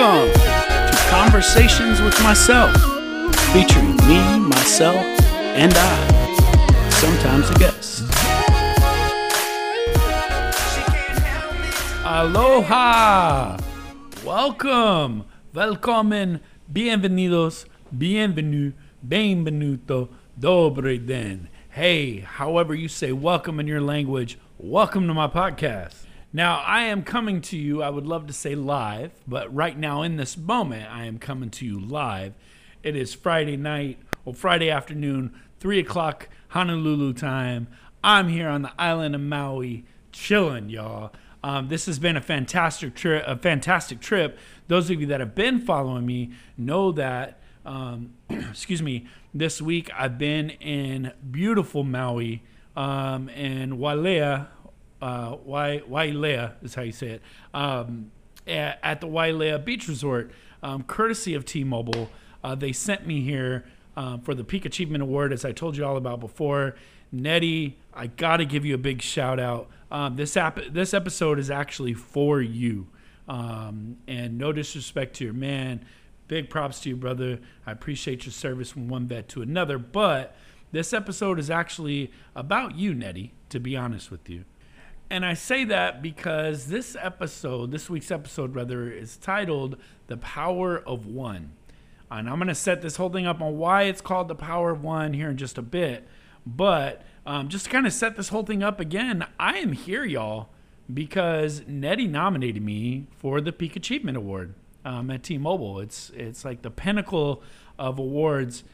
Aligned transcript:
Welcome 0.00 0.32
to 0.32 0.96
Conversations 1.10 2.00
with 2.00 2.18
Myself, 2.22 2.72
featuring 3.52 3.96
me, 4.08 4.38
myself, 4.38 4.96
and 4.96 5.74
I, 5.76 6.88
sometimes 6.88 7.50
a 7.50 7.54
guest. 7.58 8.04
Aloha! 12.02 13.58
Welcome! 14.24 15.26
Welcome! 15.52 16.12
In! 16.14 16.40
Bienvenidos! 16.72 17.66
Bienvenue! 17.92 18.72
Bienvenuto! 19.06 20.08
Dobre 20.40 20.96
den! 21.06 21.50
Hey, 21.68 22.20
however 22.20 22.74
you 22.74 22.88
say 22.88 23.12
welcome 23.12 23.60
in 23.60 23.66
your 23.66 23.82
language, 23.82 24.38
welcome 24.56 25.06
to 25.08 25.12
my 25.12 25.26
podcast. 25.28 26.06
Now, 26.32 26.62
I 26.64 26.82
am 26.82 27.02
coming 27.02 27.40
to 27.42 27.56
you, 27.56 27.82
I 27.82 27.90
would 27.90 28.06
love 28.06 28.28
to 28.28 28.32
say 28.32 28.54
live, 28.54 29.10
but 29.26 29.52
right 29.52 29.76
now 29.76 30.02
in 30.02 30.16
this 30.16 30.36
moment, 30.36 30.88
I 30.88 31.06
am 31.06 31.18
coming 31.18 31.50
to 31.50 31.66
you 31.66 31.80
live. 31.80 32.34
It 32.84 32.94
is 32.94 33.12
Friday 33.12 33.56
night, 33.56 33.98
or 34.24 34.32
Friday 34.32 34.70
afternoon, 34.70 35.34
3 35.58 35.80
o'clock 35.80 36.28
Honolulu 36.50 37.14
time. 37.14 37.66
I'm 38.04 38.28
here 38.28 38.48
on 38.48 38.62
the 38.62 38.72
island 38.78 39.16
of 39.16 39.20
Maui, 39.20 39.84
chilling, 40.12 40.68
y'all. 40.68 41.12
Um, 41.42 41.68
this 41.68 41.86
has 41.86 41.98
been 41.98 42.16
a 42.16 42.20
fantastic 42.20 42.94
trip. 42.94 43.24
A 43.26 43.36
fantastic 43.36 44.00
trip. 44.00 44.38
Those 44.68 44.88
of 44.88 45.00
you 45.00 45.06
that 45.08 45.18
have 45.18 45.34
been 45.34 45.58
following 45.58 46.06
me 46.06 46.30
know 46.56 46.92
that. 46.92 47.40
Um, 47.66 48.12
excuse 48.30 48.82
me. 48.82 49.06
This 49.34 49.60
week 49.60 49.90
I've 49.96 50.18
been 50.18 50.50
in 50.50 51.12
beautiful 51.30 51.82
Maui 51.82 52.42
um, 52.76 53.28
and 53.30 53.74
Wailea. 53.74 54.48
Uh, 55.00 55.36
Wailea 55.36 56.54
is 56.62 56.74
how 56.74 56.82
you 56.82 56.92
say 56.92 57.08
it. 57.08 57.22
Um, 57.54 58.10
at, 58.46 58.78
at, 58.82 59.00
the 59.00 59.06
Wailea 59.06 59.64
Beach 59.64 59.88
Resort, 59.88 60.30
um, 60.62 60.82
courtesy 60.82 61.34
of 61.34 61.44
T-Mobile. 61.44 62.10
Uh, 62.42 62.54
they 62.54 62.72
sent 62.72 63.06
me 63.06 63.20
here 63.20 63.64
uh, 63.96 64.18
for 64.18 64.34
the 64.34 64.44
Peak 64.44 64.64
Achievement 64.64 65.02
Award, 65.02 65.32
as 65.32 65.44
I 65.44 65.52
told 65.52 65.76
you 65.76 65.84
all 65.84 65.96
about 65.96 66.20
before. 66.20 66.74
Nettie, 67.12 67.76
I 67.92 68.06
got 68.06 68.38
to 68.38 68.44
give 68.44 68.64
you 68.64 68.74
a 68.74 68.78
big 68.78 69.02
shout 69.02 69.40
out. 69.40 69.68
Um, 69.90 70.16
this 70.16 70.36
app, 70.36 70.58
this 70.70 70.94
episode 70.94 71.38
is 71.38 71.50
actually 71.50 71.94
for 71.94 72.40
you. 72.40 72.86
Um, 73.28 73.98
and 74.08 74.38
no 74.38 74.52
disrespect 74.52 75.16
to 75.16 75.24
your 75.24 75.32
man, 75.32 75.84
big 76.28 76.50
props 76.50 76.80
to 76.80 76.88
you, 76.88 76.96
brother. 76.96 77.38
I 77.66 77.72
appreciate 77.72 78.24
your 78.24 78.32
service 78.32 78.70
from 78.70 78.88
one 78.88 79.06
vet 79.06 79.28
to 79.30 79.42
another. 79.42 79.78
But 79.78 80.36
this 80.72 80.92
episode 80.92 81.38
is 81.38 81.50
actually 81.50 82.10
about 82.34 82.76
you, 82.76 82.94
Nettie. 82.94 83.32
To 83.50 83.58
be 83.58 83.76
honest 83.76 84.12
with 84.12 84.30
you, 84.30 84.44
and 85.10 85.26
I 85.26 85.34
say 85.34 85.64
that 85.64 86.00
because 86.00 86.66
this 86.66 86.96
episode, 86.98 87.72
this 87.72 87.90
week's 87.90 88.10
episode, 88.10 88.54
rather, 88.54 88.90
is 88.90 89.16
titled 89.16 89.76
"The 90.06 90.16
Power 90.16 90.78
of 90.78 91.06
One." 91.06 91.52
And 92.10 92.28
I'm 92.28 92.36
going 92.36 92.48
to 92.48 92.54
set 92.54 92.82
this 92.82 92.96
whole 92.96 93.10
thing 93.10 93.26
up 93.26 93.40
on 93.40 93.58
why 93.58 93.82
it's 93.82 94.00
called 94.00 94.28
the 94.28 94.34
Power 94.34 94.70
of 94.70 94.82
One 94.82 95.12
here 95.12 95.30
in 95.30 95.36
just 95.36 95.58
a 95.58 95.62
bit. 95.62 96.06
But 96.44 97.02
um, 97.26 97.48
just 97.48 97.66
to 97.66 97.70
kind 97.70 97.86
of 97.86 97.92
set 97.92 98.16
this 98.16 98.30
whole 98.30 98.44
thing 98.44 98.62
up 98.62 98.80
again, 98.80 99.26
I 99.38 99.58
am 99.58 99.72
here, 99.72 100.04
y'all, 100.04 100.48
because 100.92 101.62
Nettie 101.66 102.08
nominated 102.08 102.62
me 102.62 103.06
for 103.16 103.40
the 103.40 103.52
Peak 103.52 103.76
Achievement 103.76 104.16
Award 104.16 104.54
um, 104.84 105.10
at 105.10 105.22
T-Mobile. 105.22 105.80
It's 105.80 106.10
it's 106.10 106.44
like 106.44 106.62
the 106.62 106.70
pinnacle 106.70 107.42
of 107.78 107.98
awards 107.98 108.64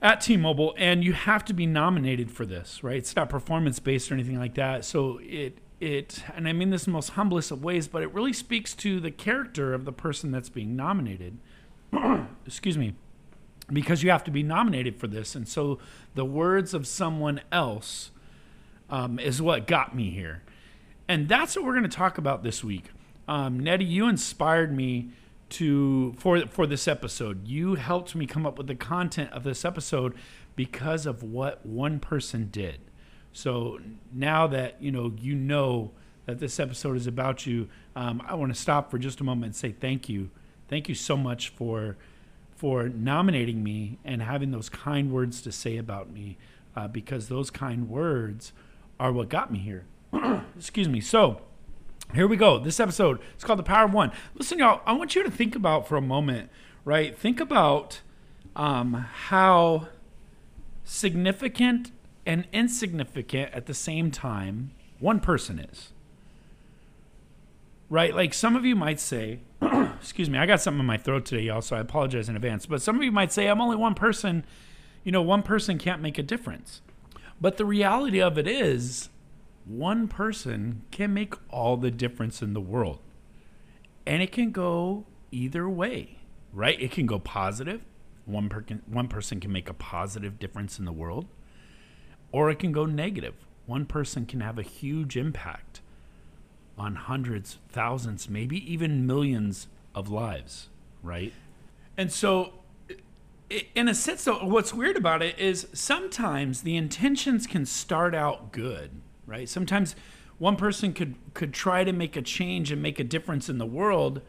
at 0.00 0.20
T-Mobile, 0.20 0.74
and 0.76 1.02
you 1.02 1.12
have 1.12 1.44
to 1.46 1.52
be 1.52 1.66
nominated 1.66 2.30
for 2.30 2.46
this, 2.46 2.84
right? 2.84 2.96
It's 2.96 3.16
not 3.16 3.28
performance 3.28 3.78
based 3.78 4.10
or 4.10 4.14
anything 4.14 4.38
like 4.38 4.54
that. 4.54 4.84
So 4.84 5.20
it 5.22 5.58
it, 5.80 6.24
and 6.34 6.48
I 6.48 6.52
mean 6.52 6.70
this 6.70 6.88
in 6.88 6.92
the 6.92 6.96
most 6.96 7.10
humblest 7.10 7.52
of 7.52 7.62
ways, 7.62 7.86
but 7.86 8.02
it 8.02 8.12
really 8.12 8.32
speaks 8.32 8.74
to 8.74 8.98
the 8.98 9.12
character 9.12 9.74
of 9.74 9.84
the 9.84 9.92
person 9.92 10.32
that's 10.32 10.48
being 10.48 10.74
nominated. 10.74 11.38
Excuse 12.46 12.76
me 12.76 12.94
because 13.72 14.02
you 14.02 14.10
have 14.10 14.24
to 14.24 14.30
be 14.30 14.42
nominated 14.42 14.96
for 14.96 15.06
this. 15.06 15.34
And 15.34 15.46
so 15.46 15.78
the 16.14 16.24
words 16.24 16.74
of 16.74 16.86
someone 16.86 17.40
else 17.52 18.10
um, 18.90 19.18
is 19.18 19.42
what 19.42 19.66
got 19.66 19.94
me 19.94 20.10
here. 20.10 20.42
And 21.06 21.28
that's 21.28 21.56
what 21.56 21.64
we're 21.64 21.72
going 21.72 21.82
to 21.82 21.96
talk 21.96 22.18
about 22.18 22.42
this 22.42 22.64
week. 22.64 22.86
Um, 23.26 23.60
Nettie, 23.60 23.84
you 23.84 24.08
inspired 24.08 24.74
me 24.74 25.10
to 25.50 26.14
for 26.18 26.46
for 26.46 26.66
this 26.66 26.88
episode. 26.88 27.46
You 27.46 27.74
helped 27.74 28.14
me 28.14 28.26
come 28.26 28.46
up 28.46 28.58
with 28.58 28.66
the 28.66 28.74
content 28.74 29.32
of 29.32 29.44
this 29.44 29.64
episode 29.64 30.14
because 30.56 31.06
of 31.06 31.22
what 31.22 31.64
one 31.64 32.00
person 32.00 32.48
did. 32.50 32.80
So 33.32 33.78
now 34.12 34.46
that 34.48 34.82
you 34.82 34.90
know 34.90 35.12
you 35.18 35.34
know 35.34 35.92
that 36.26 36.38
this 36.38 36.60
episode 36.60 36.96
is 36.96 37.06
about 37.06 37.46
you, 37.46 37.68
um, 37.96 38.22
I 38.26 38.34
want 38.34 38.54
to 38.54 38.60
stop 38.60 38.90
for 38.90 38.98
just 38.98 39.20
a 39.20 39.24
moment 39.24 39.46
and 39.46 39.56
say 39.56 39.72
thank 39.72 40.08
you, 40.08 40.30
thank 40.68 40.88
you 40.88 40.94
so 40.94 41.16
much 41.16 41.50
for 41.50 41.96
for 42.56 42.88
nominating 42.88 43.62
me 43.62 43.98
and 44.04 44.20
having 44.20 44.50
those 44.50 44.68
kind 44.68 45.12
words 45.12 45.40
to 45.42 45.52
say 45.52 45.76
about 45.76 46.10
me 46.10 46.36
uh, 46.74 46.88
because 46.88 47.28
those 47.28 47.50
kind 47.50 47.88
words 47.88 48.52
are 48.98 49.12
what 49.12 49.28
got 49.28 49.52
me 49.52 49.60
here. 49.60 49.84
Excuse 50.56 50.88
me. 50.88 51.00
So, 51.00 51.40
here 52.14 52.26
we 52.26 52.36
go. 52.36 52.58
This 52.58 52.80
episode 52.80 53.20
it's 53.34 53.44
called 53.44 53.58
The 53.58 53.64
Power 53.64 53.84
of 53.84 53.92
One. 53.92 54.12
Listen, 54.34 54.58
y'all, 54.58 54.80
I 54.86 54.92
want 54.92 55.14
you 55.14 55.22
to 55.22 55.30
think 55.30 55.54
about 55.54 55.86
for 55.86 55.96
a 55.96 56.02
moment, 56.02 56.50
right? 56.84 57.16
Think 57.16 57.40
about 57.40 58.00
um, 58.56 58.94
how 58.94 59.88
significant 60.84 61.92
and 62.26 62.46
insignificant 62.52 63.52
at 63.52 63.66
the 63.66 63.74
same 63.74 64.10
time 64.10 64.72
one 64.98 65.20
person 65.20 65.58
is. 65.58 65.92
Right? 67.90 68.14
Like 68.14 68.34
some 68.34 68.56
of 68.56 68.64
you 68.64 68.76
might 68.76 69.00
say, 69.00 69.40
excuse 69.62 70.28
me, 70.28 70.38
I 70.38 70.46
got 70.46 70.60
something 70.60 70.80
in 70.80 70.86
my 70.86 70.98
throat 70.98 71.24
today, 71.24 71.42
y'all, 71.42 71.62
so 71.62 71.76
I 71.76 71.80
apologize 71.80 72.28
in 72.28 72.36
advance. 72.36 72.66
But 72.66 72.82
some 72.82 72.96
of 72.96 73.02
you 73.02 73.12
might 73.12 73.32
say, 73.32 73.46
I'm 73.46 73.60
only 73.60 73.76
one 73.76 73.94
person. 73.94 74.44
You 75.04 75.12
know, 75.12 75.22
one 75.22 75.42
person 75.42 75.78
can't 75.78 76.02
make 76.02 76.18
a 76.18 76.22
difference. 76.22 76.82
But 77.40 77.56
the 77.56 77.64
reality 77.64 78.20
of 78.20 78.36
it 78.36 78.46
is, 78.46 79.08
one 79.68 80.08
person 80.08 80.82
can 80.90 81.12
make 81.12 81.34
all 81.50 81.76
the 81.76 81.90
difference 81.90 82.40
in 82.40 82.54
the 82.54 82.60
world. 82.60 83.00
And 84.06 84.22
it 84.22 84.32
can 84.32 84.50
go 84.50 85.04
either 85.30 85.68
way, 85.68 86.18
right? 86.52 86.80
It 86.80 86.90
can 86.90 87.06
go 87.06 87.18
positive. 87.18 87.82
One, 88.24 88.48
per- 88.48 88.64
one 88.86 89.08
person 89.08 89.40
can 89.40 89.52
make 89.52 89.68
a 89.68 89.74
positive 89.74 90.38
difference 90.38 90.78
in 90.78 90.84
the 90.84 90.92
world, 90.92 91.26
or 92.32 92.50
it 92.50 92.58
can 92.58 92.72
go 92.72 92.86
negative. 92.86 93.34
One 93.66 93.84
person 93.84 94.24
can 94.24 94.40
have 94.40 94.58
a 94.58 94.62
huge 94.62 95.16
impact 95.16 95.82
on 96.78 96.94
hundreds, 96.94 97.58
thousands, 97.68 98.28
maybe 98.28 98.72
even 98.72 99.06
millions 99.06 99.66
of 99.94 100.08
lives, 100.08 100.68
right? 101.02 101.32
And 101.96 102.12
so, 102.12 102.52
in 103.74 103.88
a 103.88 103.94
sense, 103.94 104.24
though, 104.24 104.44
what's 104.44 104.72
weird 104.72 104.96
about 104.96 105.22
it 105.22 105.38
is 105.38 105.66
sometimes 105.72 106.62
the 106.62 106.76
intentions 106.76 107.46
can 107.46 107.66
start 107.66 108.14
out 108.14 108.52
good, 108.52 109.02
right? 109.28 109.48
Sometimes 109.48 109.94
one 110.38 110.56
person 110.56 110.92
could 110.92 111.14
could 111.34 111.52
try 111.52 111.84
to 111.84 111.92
make 111.92 112.16
a 112.16 112.22
change 112.22 112.72
and 112.72 112.82
make 112.82 112.98
a 112.98 113.04
difference 113.04 113.48
in 113.48 113.58
the 113.58 113.66
world. 113.66 114.22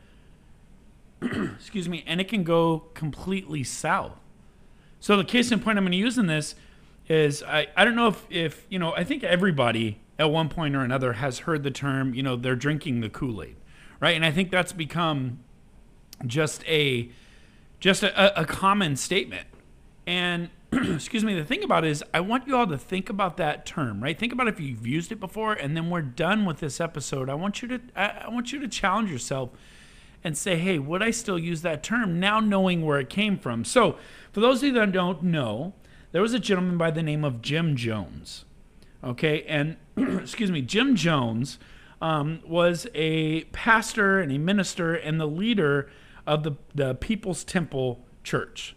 excuse 1.22 1.90
me, 1.90 2.04
and 2.06 2.22
it 2.22 2.28
can 2.28 2.44
go 2.44 2.86
completely 2.94 3.64
south. 3.64 4.20
So 5.00 5.18
the 5.18 5.24
case 5.24 5.52
in 5.52 5.60
point 5.60 5.78
I'm 5.78 5.84
going 5.84 5.92
to 5.92 5.98
use 5.98 6.18
in 6.18 6.28
this 6.28 6.56
is 7.08 7.42
I, 7.44 7.68
I 7.76 7.86
don't 7.86 7.96
know 7.96 8.08
if, 8.08 8.26
if 8.30 8.66
you 8.70 8.80
know 8.80 8.94
I 8.94 9.04
think 9.04 9.24
everybody 9.24 10.00
at 10.18 10.30
one 10.30 10.50
point 10.50 10.76
or 10.76 10.82
another 10.82 11.14
has 11.14 11.40
heard 11.40 11.64
the 11.64 11.72
term 11.72 12.14
you 12.14 12.22
know 12.22 12.36
they're 12.36 12.56
drinking 12.56 13.02
the 13.02 13.10
Kool-Aid, 13.10 13.56
right? 14.00 14.16
And 14.16 14.26
I 14.26 14.32
think 14.32 14.52
that's 14.52 14.74
become 14.74 15.40
just 16.26 16.64
a 16.68 17.10
just 17.80 18.04
a, 18.04 18.40
a 18.40 18.46
common 18.46 18.96
statement. 18.96 19.48
And 20.06 20.50
excuse 20.72 21.24
me, 21.24 21.34
the 21.34 21.46
thing 21.46 21.64
about 21.64 21.84
it 21.84 21.90
is 21.90 22.04
I 22.14 22.20
want 22.20 22.48
you 22.48 22.56
all 22.56 22.68
to 22.68 22.78
think 22.78 23.10
about 23.10 23.38
that 23.38 23.66
term, 23.66 24.04
right? 24.04 24.18
Think 24.18 24.34
about 24.34 24.48
if 24.48 24.60
you've 24.60 24.86
used 24.86 25.12
it 25.12 25.20
before, 25.20 25.54
and 25.54 25.76
then 25.76 25.90
we're 25.90 26.02
done 26.02 26.46
with 26.46 26.60
this 26.60 26.80
episode. 26.80 27.30
I 27.30 27.34
want 27.34 27.62
you 27.62 27.68
to 27.70 27.82
I, 27.96 28.30
want 28.30 28.52
you 28.52 28.60
to 28.60 28.68
challenge 28.68 29.10
yourself 29.10 29.50
and 30.24 30.38
say, 30.38 30.58
hey, 30.58 30.78
would 30.78 31.02
I 31.02 31.12
still 31.12 31.40
use 31.40 31.64
that 31.64 31.82
term 31.82 32.20
now 32.20 32.40
knowing 32.40 32.86
where 32.86 33.00
it 33.00 33.10
came 33.10 33.38
from? 33.38 33.66
So, 33.66 33.98
for 34.32 34.42
those 34.42 34.58
of 34.58 34.68
you 34.68 34.74
that 34.74 34.92
don't 34.92 35.24
know, 35.24 35.74
there 36.12 36.22
was 36.22 36.34
a 36.34 36.40
gentleman 36.40 36.78
by 36.78 36.92
the 36.92 37.02
name 37.02 37.24
of 37.24 37.42
Jim 37.42 37.76
Jones. 37.76 38.46
Okay, 39.04 39.44
and 39.44 39.78
excuse 39.98 40.52
me, 40.52 40.62
Jim 40.62 40.96
Jones 40.96 41.58
um, 42.00 42.42
was 42.46 42.86
a 42.94 43.46
pastor 43.46 44.20
and 44.20 44.32
a 44.32 44.38
minister 44.38 44.94
and 44.94 45.20
the 45.20 45.26
leader 45.26 45.90
of 46.28 46.44
the, 46.44 46.52
the 46.76 46.94
People's 46.96 47.44
Temple 47.44 48.06
Church. 48.24 48.76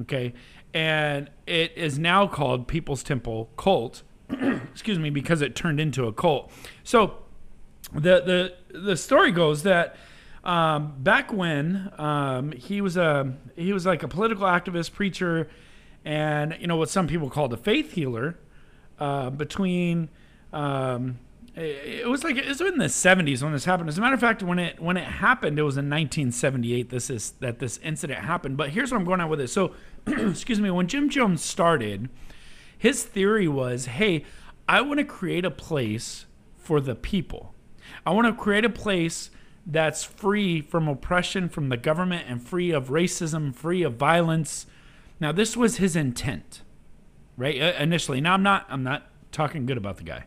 Okay. 0.00 0.32
And 0.74 1.30
it 1.46 1.72
is 1.76 1.98
now 1.98 2.26
called 2.26 2.68
People's 2.68 3.02
Temple 3.02 3.50
Cult. 3.56 4.02
excuse 4.30 4.98
me, 4.98 5.10
because 5.10 5.42
it 5.42 5.56
turned 5.56 5.80
into 5.80 6.06
a 6.06 6.12
cult. 6.12 6.50
So 6.84 7.18
the 7.92 8.52
the 8.70 8.78
the 8.78 8.96
story 8.96 9.32
goes 9.32 9.62
that 9.62 9.96
um, 10.44 10.94
back 10.98 11.32
when 11.32 11.92
um, 11.98 12.52
he 12.52 12.80
was 12.80 12.96
a 12.96 13.34
he 13.56 13.72
was 13.72 13.86
like 13.86 14.02
a 14.02 14.08
political 14.08 14.44
activist 14.44 14.92
preacher 14.92 15.48
and 16.04 16.56
you 16.60 16.66
know 16.66 16.76
what 16.76 16.90
some 16.90 17.06
people 17.06 17.30
call 17.30 17.48
the 17.48 17.56
faith 17.56 17.92
healer 17.92 18.38
uh, 18.98 19.30
between 19.30 20.08
um, 20.52 21.18
it 21.60 22.08
was 22.08 22.24
like 22.24 22.36
it 22.36 22.46
was 22.46 22.60
in 22.60 22.78
the 22.78 22.86
70s 22.86 23.42
when 23.42 23.52
this 23.52 23.64
happened. 23.64 23.88
As 23.88 23.98
a 23.98 24.00
matter 24.00 24.14
of 24.14 24.20
fact, 24.20 24.42
when 24.42 24.58
it 24.58 24.80
when 24.80 24.96
it 24.96 25.04
happened, 25.04 25.58
it 25.58 25.62
was 25.62 25.76
in 25.76 25.86
1978. 25.86 26.90
This 26.90 27.10
is 27.10 27.32
that 27.40 27.58
this 27.58 27.78
incident 27.78 28.20
happened. 28.20 28.56
But 28.56 28.70
here's 28.70 28.92
what 28.92 28.98
I'm 28.98 29.04
going 29.04 29.20
on 29.20 29.28
with 29.28 29.40
it. 29.40 29.48
So, 29.48 29.74
excuse 30.06 30.60
me. 30.60 30.70
When 30.70 30.86
Jim 30.86 31.08
Jones 31.08 31.44
started, 31.44 32.08
his 32.76 33.02
theory 33.04 33.48
was, 33.48 33.86
hey, 33.86 34.24
I 34.68 34.80
want 34.80 34.98
to 34.98 35.04
create 35.04 35.44
a 35.44 35.50
place 35.50 36.26
for 36.56 36.80
the 36.80 36.94
people. 36.94 37.54
I 38.06 38.10
want 38.12 38.26
to 38.26 38.32
create 38.32 38.64
a 38.64 38.70
place 38.70 39.30
that's 39.66 40.04
free 40.04 40.60
from 40.60 40.88
oppression 40.88 41.48
from 41.48 41.68
the 41.68 41.76
government 41.76 42.26
and 42.28 42.42
free 42.42 42.70
of 42.70 42.88
racism, 42.88 43.54
free 43.54 43.82
of 43.82 43.94
violence. 43.94 44.66
Now, 45.20 45.32
this 45.32 45.56
was 45.56 45.76
his 45.76 45.96
intent, 45.96 46.62
right? 47.36 47.56
Initially. 47.56 48.20
Now, 48.20 48.34
I'm 48.34 48.42
not. 48.42 48.66
I'm 48.68 48.82
not 48.82 49.10
talking 49.32 49.66
good 49.66 49.76
about 49.76 49.96
the 49.96 50.04
guy. 50.04 50.24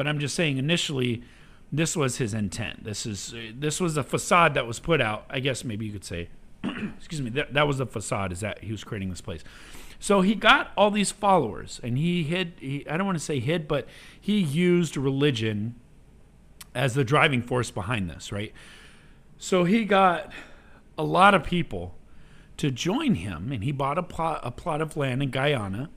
But 0.00 0.08
I'm 0.08 0.18
just 0.18 0.34
saying 0.34 0.56
initially 0.56 1.22
this 1.70 1.94
was 1.94 2.16
his 2.16 2.32
intent. 2.32 2.84
This 2.84 3.04
is 3.04 3.34
this 3.52 3.80
was 3.80 3.98
a 3.98 4.02
facade 4.02 4.54
that 4.54 4.66
was 4.66 4.80
put 4.80 4.98
out. 4.98 5.26
I 5.28 5.40
guess 5.40 5.62
maybe 5.62 5.84
you 5.84 5.92
could 5.92 6.06
say 6.06 6.30
excuse 6.96 7.20
me, 7.20 7.28
that, 7.28 7.52
that 7.52 7.66
was 7.66 7.76
the 7.76 7.84
facade 7.84 8.32
is 8.32 8.40
that 8.40 8.64
he 8.64 8.72
was 8.72 8.82
creating 8.82 9.10
this 9.10 9.20
place. 9.20 9.44
So 9.98 10.22
he 10.22 10.34
got 10.34 10.72
all 10.74 10.90
these 10.90 11.12
followers 11.12 11.82
and 11.82 11.98
he 11.98 12.22
hid 12.22 12.54
he, 12.58 12.88
I 12.88 12.96
don't 12.96 13.04
want 13.04 13.18
to 13.18 13.22
say 13.22 13.40
hid, 13.40 13.68
but 13.68 13.86
he 14.18 14.38
used 14.40 14.96
religion 14.96 15.74
as 16.74 16.94
the 16.94 17.04
driving 17.04 17.42
force 17.42 17.70
behind 17.70 18.08
this, 18.08 18.32
right? 18.32 18.54
So 19.36 19.64
he 19.64 19.84
got 19.84 20.32
a 20.96 21.04
lot 21.04 21.34
of 21.34 21.44
people 21.44 21.94
to 22.56 22.70
join 22.70 23.16
him 23.16 23.52
and 23.52 23.62
he 23.62 23.70
bought 23.70 23.98
a 23.98 24.02
plot, 24.02 24.40
a 24.44 24.50
plot 24.50 24.80
of 24.80 24.96
land 24.96 25.22
in 25.22 25.28
Guyana 25.30 25.90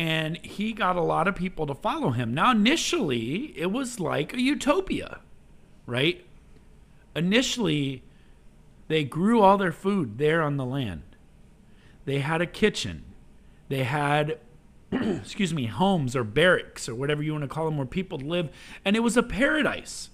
and 0.00 0.38
he 0.38 0.72
got 0.72 0.96
a 0.96 1.02
lot 1.02 1.28
of 1.28 1.34
people 1.34 1.66
to 1.66 1.74
follow 1.74 2.12
him. 2.12 2.32
Now, 2.32 2.52
initially, 2.52 3.52
it 3.54 3.70
was 3.70 4.00
like 4.00 4.32
a 4.32 4.40
utopia, 4.40 5.20
right? 5.84 6.24
Initially, 7.14 8.02
they 8.88 9.04
grew 9.04 9.42
all 9.42 9.58
their 9.58 9.72
food 9.72 10.16
there 10.16 10.40
on 10.40 10.56
the 10.56 10.64
land. 10.64 11.02
They 12.06 12.20
had 12.20 12.40
a 12.40 12.46
kitchen. 12.46 13.04
They 13.68 13.84
had, 13.84 14.38
excuse 14.90 15.52
me, 15.52 15.66
homes 15.66 16.16
or 16.16 16.24
barracks 16.24 16.88
or 16.88 16.94
whatever 16.94 17.22
you 17.22 17.32
want 17.32 17.42
to 17.42 17.48
call 17.48 17.66
them 17.66 17.76
where 17.76 17.84
people 17.84 18.16
live. 18.16 18.48
And 18.86 18.96
it 18.96 19.00
was 19.00 19.18
a 19.18 19.22
paradise, 19.22 20.08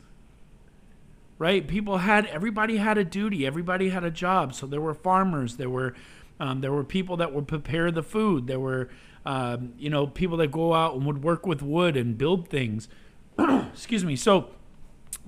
right? 1.39 1.65
People 1.65 1.99
had, 1.99 2.27
everybody 2.27 2.79
had 2.79 2.99
a 2.99 3.05
duty, 3.05 3.47
everybody 3.47 3.91
had 3.91 4.03
a 4.03 4.11
job. 4.11 4.53
So 4.53 4.67
there 4.67 4.81
were 4.81 4.95
farmers, 4.95 5.59
there 5.59 5.71
were, 5.71 5.95
um, 6.41 6.61
there 6.61 6.73
were 6.73 6.83
people 6.83 7.17
that 7.19 7.33
would 7.33 7.47
prepare 7.47 7.93
the 7.93 8.03
food, 8.03 8.49
there 8.49 8.59
were, 8.59 8.91
um, 9.27 9.73
you 9.77 9.91
know, 9.91 10.07
people 10.07 10.37
that 10.39 10.53
go 10.53 10.73
out 10.73 10.95
and 10.95 11.05
would 11.05 11.23
work 11.23 11.47
with 11.47 11.61
wood 11.61 11.97
and 11.97 12.17
build 12.17 12.49
things. 12.49 12.89
Excuse 13.39 14.05
me. 14.05 14.17
So 14.17 14.51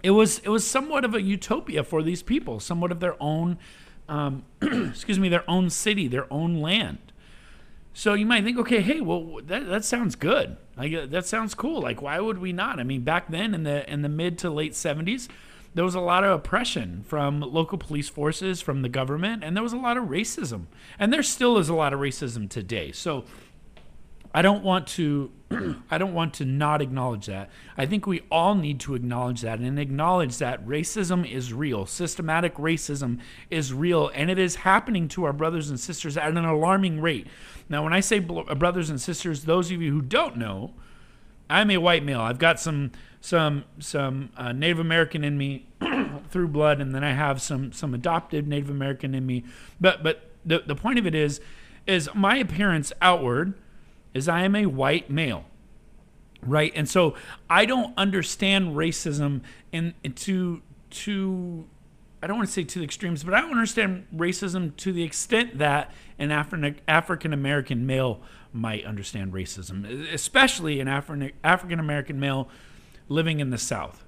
it 0.03 0.13
was 0.13 0.39
it 0.41 0.49
was 0.49 0.67
somewhat 0.67 1.05
of 1.05 1.15
a 1.15 1.21
utopia 1.21 1.83
for 1.83 2.03
these 2.03 2.23
people, 2.23 2.61
somewhat 2.61 2.93
of 2.93 3.01
their 3.01 3.21
own, 3.21 3.59
um, 4.09 4.45
excuse 4.63 5.19
me, 5.19 5.29
their 5.29 5.49
own 5.51 5.71
city, 5.71 6.07
their 6.07 6.33
own 6.33 6.61
land. 6.61 6.99
So 7.93 8.15
you 8.15 8.27
might 8.27 8.45
think, 8.45 8.57
okay, 8.59 8.81
hey, 8.81 9.01
well, 9.01 9.41
that, 9.45 9.67
that 9.67 9.85
sounds 9.85 10.15
good. 10.15 10.57
Like 10.77 10.95
uh, 10.95 11.07
that 11.07 11.27
sounds 11.27 11.55
cool. 11.55 11.83
Like, 11.83 12.01
why 12.01 12.21
would 12.21 12.39
we 12.39 12.53
not? 12.53 12.79
I 12.79 12.85
mean, 12.85 13.01
back 13.01 13.29
then 13.29 13.55
in 13.55 13.65
the 13.65 13.91
in 13.91 14.03
the 14.03 14.09
mid 14.09 14.39
to 14.39 14.51
late 14.51 14.77
seventies, 14.77 15.29
there 15.75 15.85
was 15.85 15.97
a 15.97 16.01
lot 16.01 16.23
of 16.23 16.31
oppression 16.31 17.05
from 17.07 17.41
local 17.41 17.79
police 17.79 18.09
forces, 18.09 18.61
from 18.61 18.83
the 18.83 18.89
government, 18.89 19.43
and 19.43 19.57
there 19.57 19.63
was 19.63 19.73
a 19.73 19.77
lot 19.77 19.97
of 19.97 20.05
racism. 20.05 20.67
And 20.99 21.13
there 21.13 21.23
still 21.23 21.59
is 21.59 21.69
a 21.69 21.75
lot 21.75 21.93
of 21.93 21.99
racism 21.99 22.49
today. 22.49 22.93
So 22.93 23.25
I 24.35 24.43
don't 24.43 24.63
want 24.63 24.87
to 24.89 25.31
I 25.91 25.97
don't 25.97 26.13
want 26.13 26.35
to 26.35 26.45
not 26.45 26.83
acknowledge 26.83 27.27
that. 27.27 27.51
I 27.77 27.87
think 27.87 28.07
we 28.07 28.21
all 28.31 28.55
need 28.55 28.81
to 28.81 28.95
acknowledge 28.95 29.41
that 29.41 29.61
and 29.61 29.79
acknowledge 29.79 30.39
that 30.39 30.67
racism 30.67 31.31
is 31.31 31.53
real. 31.53 31.87
Systematic 31.87 32.55
racism 32.57 33.19
is 33.51 33.73
real 33.73 34.11
and 34.15 34.31
it 34.31 34.39
is 34.39 34.57
happening 34.57 35.09
to 35.09 35.25
our 35.25 35.33
brothers 35.33 35.71
and 35.71 35.81
sisters 35.81 36.17
at 36.17 36.29
an 36.29 36.45
alarming 36.45 37.01
rate. 37.01 37.27
Now, 37.69 37.83
when 37.83 37.93
I 37.93 38.01
say 38.01 38.19
uh, 38.19 38.55
brothers 38.55 38.91
and 38.91 39.01
sisters, 39.01 39.45
those 39.45 39.71
of 39.71 39.81
you 39.81 39.91
who 39.91 40.03
don't 40.03 40.37
know, 40.37 40.75
I'm 41.49 41.71
a 41.71 41.79
white 41.79 42.05
male. 42.05 42.21
I've 42.21 42.39
got 42.39 42.61
some 42.61 42.93
some 43.21 43.65
some 43.79 44.31
uh, 44.37 44.53
Native 44.53 44.79
American 44.79 45.25
in 45.25 45.39
me 45.39 45.67
through 46.31 46.49
blood, 46.49 46.81
and 46.81 46.95
then 46.95 47.03
I 47.03 47.13
have 47.13 47.41
some 47.41 47.73
some 47.73 47.95
adopted 47.95 48.47
Native 48.47 48.71
American 48.71 49.15
in 49.15 49.25
me. 49.25 49.45
But 49.81 50.03
but 50.03 50.31
the 50.45 50.63
the 50.67 50.75
point 50.75 50.99
of 50.99 51.07
it 51.07 51.15
is 51.15 51.41
is 51.87 52.11
my 52.15 52.37
appearance 52.37 52.93
outward 53.01 53.55
is 54.19 54.29
I 54.29 54.43
am 54.43 54.55
a 54.55 54.67
white 54.67 55.09
male. 55.09 55.45
Right? 56.43 56.73
And 56.77 56.89
so 56.89 57.15
I 57.51 57.65
don't 57.65 57.93
understand 57.97 58.77
racism 58.77 59.41
in, 59.73 59.95
in 60.05 60.13
to 60.13 60.63
to 60.91 61.67
I 62.23 62.27
don't 62.27 62.37
want 62.37 62.49
to 62.49 62.53
say 62.53 62.65
to 62.65 62.79
the 62.79 62.85
extremes, 62.85 63.23
but 63.23 63.33
I 63.33 63.41
don't 63.41 63.53
understand 63.53 64.07
racism 64.15 64.77
to 64.79 64.93
the 64.93 65.05
extent 65.05 65.59
that 65.59 65.93
an 66.19 66.31
Afri- 66.31 66.77
African 66.87 67.33
American 67.33 67.87
male 67.87 68.21
might 68.53 68.85
understand 68.85 69.33
racism, 69.33 70.13
especially 70.13 70.81
an 70.81 70.89
Afri- 70.89 71.33
African 71.45 71.79
American 71.79 72.19
male 72.19 72.49
living 73.09 73.41
in 73.41 73.51
the 73.51 73.59
South, 73.59 74.05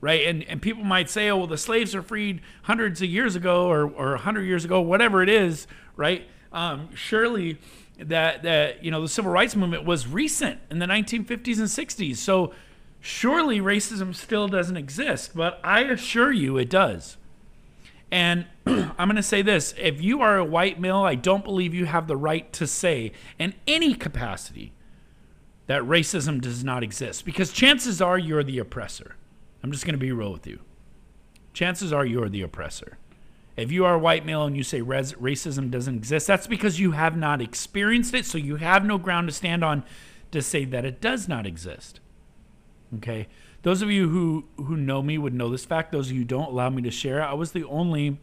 right? 0.00 0.26
And 0.26 0.44
and 0.44 0.60
people 0.60 0.84
might 0.84 1.08
say, 1.08 1.30
oh, 1.30 1.38
well, 1.38 1.46
the 1.46 1.58
slaves 1.58 1.94
are 1.94 2.02
freed 2.02 2.40
hundreds 2.64 3.00
of 3.00 3.08
years 3.08 3.36
ago 3.36 3.68
or 3.70 3.88
or 3.88 4.16
hundred 4.16 4.42
years 4.42 4.64
ago, 4.64 4.80
whatever 4.80 5.22
it 5.22 5.28
is, 5.28 5.66
right? 5.96 6.26
Um, 6.52 6.90
surely 6.94 7.58
that 7.98 8.42
that 8.42 8.84
you 8.84 8.90
know 8.90 9.00
the 9.00 9.08
civil 9.08 9.30
rights 9.30 9.56
movement 9.56 9.84
was 9.84 10.06
recent 10.06 10.60
in 10.70 10.78
the 10.78 10.86
1950s 10.86 11.58
and 11.58 11.68
60s. 11.68 12.16
So 12.16 12.52
surely 13.00 13.60
racism 13.60 14.14
still 14.14 14.48
doesn't 14.48 14.76
exist, 14.76 15.32
but 15.34 15.60
I 15.64 15.82
assure 15.82 16.32
you 16.32 16.56
it 16.58 16.70
does. 16.70 17.16
And 18.10 18.46
I'm 18.66 19.08
going 19.08 19.16
to 19.16 19.22
say 19.22 19.42
this 19.42 19.74
if 19.78 20.00
you 20.00 20.20
are 20.20 20.36
a 20.36 20.44
white 20.44 20.80
male, 20.80 20.98
I 20.98 21.14
don't 21.14 21.44
believe 21.44 21.74
you 21.74 21.86
have 21.86 22.06
the 22.06 22.16
right 22.16 22.52
to 22.54 22.66
say 22.66 23.12
in 23.38 23.54
any 23.66 23.94
capacity 23.94 24.72
that 25.66 25.82
racism 25.82 26.40
does 26.40 26.62
not 26.62 26.82
exist 26.82 27.24
because 27.24 27.52
chances 27.52 28.00
are 28.00 28.18
you're 28.18 28.44
the 28.44 28.58
oppressor. 28.58 29.16
I'm 29.62 29.72
just 29.72 29.84
going 29.84 29.94
to 29.94 29.98
be 29.98 30.12
real 30.12 30.32
with 30.32 30.46
you. 30.46 30.60
Chances 31.52 31.92
are 31.92 32.06
you're 32.06 32.28
the 32.28 32.42
oppressor. 32.42 32.98
If 33.56 33.72
you 33.72 33.84
are 33.86 33.94
a 33.94 33.98
white 33.98 34.26
male 34.26 34.44
and 34.44 34.56
you 34.56 34.62
say 34.62 34.82
res- 34.82 35.14
racism 35.14 35.70
doesn't 35.70 35.94
exist, 35.94 36.26
that's 36.26 36.46
because 36.46 36.78
you 36.78 36.92
have 36.92 37.16
not 37.16 37.40
experienced 37.40 38.12
it, 38.12 38.26
so 38.26 38.36
you 38.36 38.56
have 38.56 38.84
no 38.84 38.98
ground 38.98 39.28
to 39.28 39.34
stand 39.34 39.64
on 39.64 39.82
to 40.30 40.42
say 40.42 40.64
that 40.66 40.84
it 40.84 41.00
does 41.00 41.26
not 41.26 41.46
exist. 41.46 42.00
Okay? 42.96 43.28
Those 43.62 43.80
of 43.82 43.90
you 43.90 44.08
who 44.08 44.44
who 44.62 44.76
know 44.76 45.02
me 45.02 45.16
would 45.18 45.34
know 45.34 45.48
this 45.48 45.64
fact. 45.64 45.90
Those 45.90 46.08
of 46.08 46.12
you 46.12 46.20
who 46.20 46.26
don't 46.26 46.50
allow 46.50 46.68
me 46.68 46.82
to 46.82 46.90
share. 46.90 47.22
I 47.22 47.32
was 47.32 47.52
the 47.52 47.64
only 47.64 48.18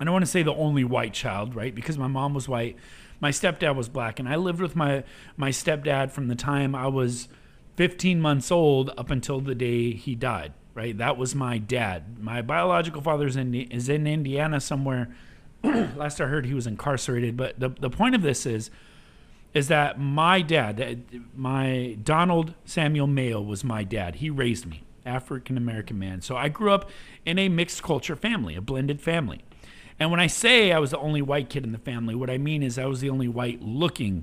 I 0.00 0.04
don't 0.04 0.12
want 0.12 0.24
to 0.24 0.30
say 0.30 0.42
the 0.42 0.54
only 0.54 0.84
white 0.84 1.14
child, 1.14 1.54
right? 1.54 1.74
Because 1.74 1.96
my 1.96 2.06
mom 2.06 2.34
was 2.34 2.48
white, 2.48 2.76
my 3.20 3.30
stepdad 3.30 3.76
was 3.76 3.88
black, 3.88 4.18
and 4.18 4.28
I 4.28 4.36
lived 4.36 4.60
with 4.60 4.76
my 4.76 5.04
my 5.36 5.50
stepdad 5.50 6.10
from 6.10 6.28
the 6.28 6.34
time 6.34 6.74
I 6.74 6.88
was 6.88 7.28
15 7.76 8.20
months 8.20 8.50
old 8.50 8.90
up 8.98 9.10
until 9.10 9.40
the 9.40 9.54
day 9.54 9.92
he 9.92 10.16
died 10.16 10.52
right? 10.78 10.96
That 10.96 11.16
was 11.16 11.34
my 11.34 11.58
dad. 11.58 12.20
My 12.20 12.40
biological 12.40 13.02
father 13.02 13.26
is 13.26 13.34
in, 13.34 13.52
is 13.52 13.88
in 13.88 14.06
Indiana 14.06 14.60
somewhere. 14.60 15.08
Last 15.64 16.20
I 16.20 16.26
heard, 16.26 16.46
he 16.46 16.54
was 16.54 16.68
incarcerated. 16.68 17.36
But 17.36 17.58
the, 17.58 17.70
the 17.70 17.90
point 17.90 18.14
of 18.14 18.22
this 18.22 18.46
is, 18.46 18.70
is 19.54 19.66
that 19.66 19.98
my 19.98 20.40
dad, 20.40 21.02
my 21.34 21.98
Donald 22.00 22.54
Samuel 22.64 23.08
Mayo 23.08 23.40
was 23.40 23.64
my 23.64 23.82
dad. 23.82 24.16
He 24.16 24.30
raised 24.30 24.66
me, 24.66 24.84
African 25.04 25.56
American 25.56 25.98
man. 25.98 26.20
So 26.20 26.36
I 26.36 26.48
grew 26.48 26.70
up 26.70 26.88
in 27.26 27.40
a 27.40 27.48
mixed 27.48 27.82
culture 27.82 28.14
family, 28.14 28.54
a 28.54 28.60
blended 28.60 29.00
family. 29.00 29.42
And 29.98 30.12
when 30.12 30.20
I 30.20 30.28
say 30.28 30.70
I 30.70 30.78
was 30.78 30.92
the 30.92 30.98
only 30.98 31.22
white 31.22 31.50
kid 31.50 31.64
in 31.64 31.72
the 31.72 31.78
family, 31.78 32.14
what 32.14 32.30
I 32.30 32.38
mean 32.38 32.62
is 32.62 32.78
I 32.78 32.86
was 32.86 33.00
the 33.00 33.10
only 33.10 33.26
white 33.26 33.60
looking 33.60 34.22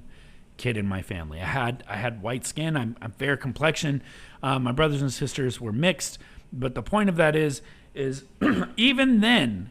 kid 0.56 0.78
in 0.78 0.88
my 0.88 1.02
family. 1.02 1.42
I 1.42 1.48
had 1.48 1.84
I 1.86 1.98
had 1.98 2.22
white 2.22 2.46
skin. 2.46 2.78
I'm, 2.78 2.96
I'm 3.02 3.12
fair 3.12 3.36
complexion. 3.36 4.02
Uh, 4.42 4.58
my 4.58 4.72
brothers 4.72 5.02
and 5.02 5.12
sisters 5.12 5.60
were 5.60 5.74
mixed. 5.74 6.18
But 6.56 6.74
the 6.74 6.82
point 6.82 7.10
of 7.10 7.18
that 7.18 7.36
is, 7.36 7.62
is 7.94 8.24
even 8.78 9.20
then, 9.20 9.70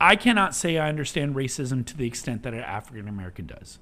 I 0.00 0.16
cannot 0.16 0.54
say 0.54 0.78
I 0.78 0.88
understand 0.88 1.34
racism 1.34 1.84
to 1.86 1.96
the 1.96 2.06
extent 2.06 2.42
that 2.44 2.54
an 2.54 2.60
African 2.60 3.08
American 3.08 3.46
does, 3.46 3.78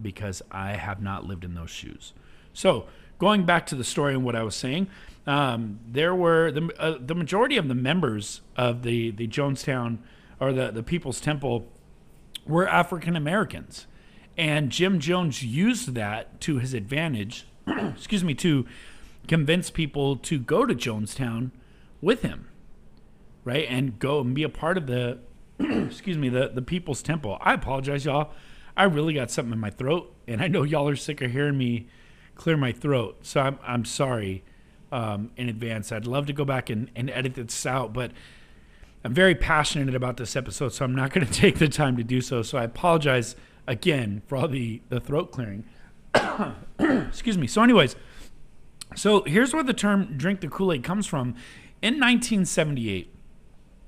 because 0.00 0.42
I 0.50 0.72
have 0.72 1.00
not 1.00 1.24
lived 1.24 1.44
in 1.44 1.54
those 1.54 1.70
shoes. 1.70 2.12
So 2.52 2.86
going 3.18 3.44
back 3.44 3.66
to 3.66 3.74
the 3.74 3.84
story 3.84 4.14
and 4.14 4.24
what 4.24 4.36
I 4.36 4.42
was 4.42 4.56
saying, 4.56 4.88
um, 5.26 5.78
there 5.86 6.14
were 6.14 6.50
the 6.50 6.70
uh, 6.78 6.98
the 7.00 7.14
majority 7.14 7.56
of 7.56 7.68
the 7.68 7.74
members 7.74 8.40
of 8.56 8.82
the 8.82 9.10
the 9.12 9.28
Jonestown 9.28 9.98
or 10.40 10.52
the 10.52 10.70
the 10.70 10.82
People's 10.82 11.20
Temple 11.20 11.66
were 12.46 12.68
African 12.68 13.16
Americans, 13.16 13.86
and 14.36 14.70
Jim 14.70 14.98
Jones 14.98 15.42
used 15.42 15.94
that 15.94 16.40
to 16.42 16.58
his 16.58 16.74
advantage. 16.74 17.46
excuse 17.66 18.24
me 18.24 18.34
to 18.34 18.66
convince 19.26 19.70
people 19.70 20.16
to 20.16 20.38
go 20.38 20.64
to 20.64 20.74
Jonestown 20.74 21.50
with 22.00 22.22
him, 22.22 22.48
right? 23.44 23.66
And 23.68 23.98
go 23.98 24.20
and 24.20 24.34
be 24.34 24.42
a 24.42 24.48
part 24.48 24.76
of 24.76 24.86
the, 24.86 25.18
excuse 25.58 26.18
me, 26.18 26.28
the, 26.28 26.48
the 26.48 26.62
People's 26.62 27.02
Temple. 27.02 27.38
I 27.40 27.54
apologize, 27.54 28.04
y'all. 28.04 28.32
I 28.76 28.84
really 28.84 29.14
got 29.14 29.30
something 29.30 29.52
in 29.52 29.58
my 29.58 29.70
throat, 29.70 30.14
and 30.26 30.40
I 30.40 30.48
know 30.48 30.62
y'all 30.62 30.88
are 30.88 30.96
sick 30.96 31.20
of 31.22 31.32
hearing 31.32 31.58
me 31.58 31.88
clear 32.36 32.56
my 32.56 32.72
throat. 32.72 33.18
So 33.22 33.40
I'm, 33.40 33.58
I'm 33.66 33.84
sorry. 33.84 34.44
um, 34.92 35.30
in 35.36 35.48
advance. 35.48 35.92
I'd 35.92 36.06
love 36.06 36.26
to 36.26 36.32
go 36.32 36.44
back 36.44 36.70
and, 36.70 36.90
and 36.96 37.10
edit 37.10 37.34
this 37.34 37.66
out, 37.66 37.92
but 37.92 38.12
I'm 39.04 39.12
very 39.14 39.34
passionate 39.34 39.94
about 39.94 40.16
this 40.16 40.34
episode, 40.36 40.72
so 40.72 40.84
I'm 40.84 40.94
not 40.94 41.12
going 41.12 41.26
to 41.30 41.32
take 41.32 41.58
the 41.58 41.68
time 41.68 41.96
to 41.96 42.04
do 42.04 42.20
so. 42.20 42.42
So 42.42 42.58
I 42.58 42.64
apologize 42.64 43.36
again 43.66 44.22
for 44.26 44.36
all 44.36 44.48
the, 44.48 44.80
the 44.88 45.00
throat 45.00 45.30
clearing. 45.32 45.64
Excuse 46.78 47.36
me. 47.36 47.46
So, 47.46 47.62
anyways, 47.62 47.96
so 48.96 49.22
here's 49.24 49.52
where 49.52 49.62
the 49.62 49.74
term 49.74 50.16
drink 50.16 50.40
the 50.40 50.48
Kool 50.48 50.72
Aid 50.72 50.82
comes 50.82 51.06
from. 51.06 51.34
In 51.80 51.94
1978, 51.94 53.14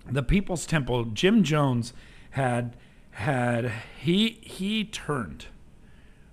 the 0.09 0.23
People's 0.23 0.65
Temple, 0.65 1.07
Jim 1.07 1.43
Jones 1.43 1.93
had 2.31 2.77
had 3.13 3.73
he 3.99 4.39
he 4.43 4.85
turned. 4.85 5.47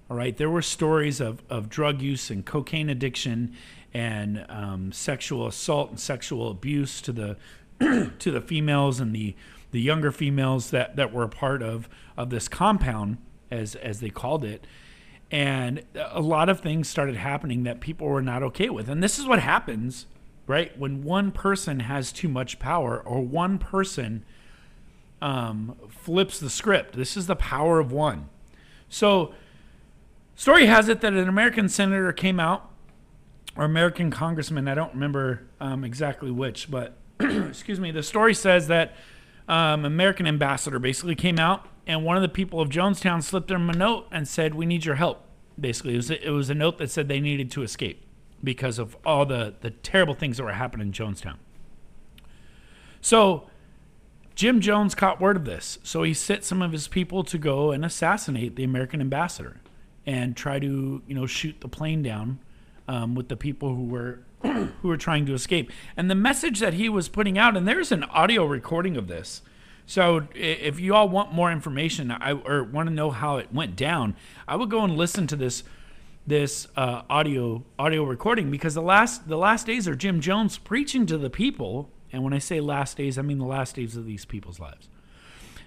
All 0.09 0.15
right, 0.15 0.37
there 0.37 0.49
were 0.49 0.61
stories 0.61 1.19
of, 1.19 1.43
of 1.49 1.67
drug 1.67 2.01
use 2.01 2.29
and 2.29 2.45
cocaine 2.45 2.89
addiction 2.89 3.53
and 3.93 4.45
um, 4.47 4.91
sexual 4.91 5.47
assault 5.47 5.89
and 5.89 5.99
sexual 5.99 6.51
abuse 6.51 7.01
to 7.01 7.11
the 7.11 7.37
to 8.19 8.31
the 8.31 8.41
females 8.41 8.99
and 8.99 9.13
the 9.13 9.35
the 9.71 9.81
younger 9.81 10.11
females 10.11 10.69
that, 10.69 10.95
that 10.95 11.11
were 11.11 11.23
a 11.23 11.29
part 11.29 11.61
of 11.63 11.89
of 12.15 12.29
this 12.29 12.47
compound 12.47 13.17
as 13.49 13.75
as 13.75 13.99
they 13.99 14.09
called 14.09 14.43
it 14.45 14.65
and 15.29 15.83
a 15.95 16.21
lot 16.21 16.47
of 16.47 16.61
things 16.61 16.87
started 16.87 17.15
happening 17.15 17.63
that 17.63 17.81
people 17.81 18.07
were 18.07 18.21
not 18.21 18.43
okay 18.43 18.69
with 18.69 18.87
and 18.87 19.03
this 19.03 19.19
is 19.19 19.25
what 19.25 19.39
happens 19.39 20.05
right? 20.48 20.77
When 20.77 21.04
one 21.04 21.32
person 21.32 21.82
has 21.82 22.12
too 22.12 22.27
much 22.27 22.58
power 22.58 23.00
or 23.00 23.22
one 23.22 23.60
person 23.60 24.25
um, 25.22 25.75
flips 25.89 26.39
the 26.39 26.50
script. 26.50 26.96
This 26.96 27.18
is 27.18 27.27
the 27.27 27.36
power 27.36 27.80
of 27.80 27.92
one. 27.92 28.30
So 28.89 29.34
story 30.36 30.68
has 30.68 30.88
it 30.88 31.01
that 31.01 31.13
an 31.13 31.27
american 31.27 31.68
senator 31.68 32.13
came 32.13 32.39
out 32.39 32.70
or 33.56 33.66
american 33.66 34.12
congressman 34.12 34.68
i 34.68 34.75
don't 34.75 34.94
remember 34.94 35.42
um, 35.60 35.84
exactly 35.84 36.30
which 36.30 36.70
but 36.70 36.96
excuse 37.20 37.80
me 37.80 37.89
the 37.89 38.04
story 38.04 38.36
says 38.36 38.68
that 38.68 38.94
um, 39.48 39.84
american 39.84 40.27
ambassador 40.27 40.77
basically 40.77 41.16
came 41.16 41.39
out 41.39 41.68
and 41.88 42.04
one 42.04 42.18
of 42.18 42.22
the 42.22 42.30
people 42.30 42.60
of 42.60 42.70
Jonestown 42.70 43.24
slipped 43.24 43.48
them 43.48 43.70
a 43.70 43.74
note 43.74 44.08
and 44.12 44.27
said, 44.27 44.54
"We 44.54 44.66
need 44.66 44.86
your 44.86 44.96
help." 44.96 45.24
Basically, 45.60 45.94
it 45.94 45.98
was 45.98 46.12
it 46.12 46.30
was 46.30 46.50
a 46.50 46.56
note 46.56 46.77
that 46.77 46.92
said 46.92 47.08
they 47.08 47.22
needed 47.22 47.50
to 47.51 47.63
escape 47.63 48.04
because 48.44 48.79
of 48.79 48.96
all 49.06 49.25
the 49.25 49.56
the 49.62 49.72
terrible 49.72 50.13
things 50.13 50.38
that 50.38 50.44
were 50.44 50.53
happening 50.53 50.88
in 50.88 50.94
Jonestown. 50.94 51.38
So 53.01 53.50
Jim 54.36 54.62
Jones 54.62 54.94
caught 54.94 55.20
word 55.20 55.36
of 55.36 55.46
this, 55.46 55.79
so 55.84 56.03
he 56.03 56.13
sent 56.13 56.44
some 56.44 56.62
of 56.62 56.72
his 56.72 56.88
people 56.88 57.24
to 57.24 57.38
go 57.38 57.72
and 57.72 57.84
assassinate 57.84 58.56
the 58.56 58.63
American 58.63 59.01
ambassador 59.01 59.62
and 60.06 60.36
try 60.36 60.60
to 60.60 61.01
you 61.08 61.15
know 61.15 61.25
shoot 61.25 61.60
the 61.62 61.67
plane 61.67 62.01
down 62.01 62.39
um, 62.88 63.15
with 63.15 63.29
the 63.29 63.36
people 63.36 63.75
who 63.75 63.86
were 63.86 64.20
who 64.44 64.88
were 64.88 64.98
trying 64.98 65.25
to 65.25 65.34
escape. 65.34 65.72
And 65.96 66.10
the 66.10 66.15
message 66.15 66.60
that 66.60 66.74
he 66.74 66.89
was 66.89 67.10
putting 67.10 67.38
out, 67.38 67.58
and 67.58 67.67
there's 67.67 67.91
an 67.91 68.03
audio 68.06 68.46
recording 68.46 68.98
of 68.98 69.08
this. 69.08 69.41
So 69.86 70.27
if 70.36 70.82
you 70.82 70.94
all 70.94 71.08
want 71.08 71.32
more 71.32 71.50
information 71.50 72.12
I, 72.12 72.34
or 72.34 72.62
want 72.62 72.89
to 72.89 72.94
know 72.94 73.10
how 73.10 73.38
it 73.38 73.53
went 73.53 73.77
down, 73.77 74.15
I 74.46 74.58
would 74.58 74.70
go 74.70 74.84
and 74.84 74.98
listen 74.98 75.27
to 75.27 75.38
this 75.38 75.63
this 76.27 76.67
uh, 76.75 77.03
audio 77.10 77.63
audio 77.79 78.03
recording 78.03 78.51
because 78.51 78.74
the 78.74 78.81
last 78.81 79.29
the 79.29 79.38
last 79.38 79.65
days 79.65 79.88
are 79.88 79.96
Jim 79.96 80.19
Jones 80.19 80.57
preaching 80.57 81.05
to 81.05 81.17
the 81.17 81.29
people, 81.29 81.89
and 82.12 82.22
when 82.22 82.34
I 82.34 82.39
say 82.39 82.60
last 82.60 82.98
days, 82.98 83.17
I 83.17 83.22
mean 83.22 83.39
the 83.39 83.46
last 83.46 83.75
days 83.75 83.96
of 83.96 84.05
these 84.05 84.25
people's 84.25 84.60
lives. 84.60 84.89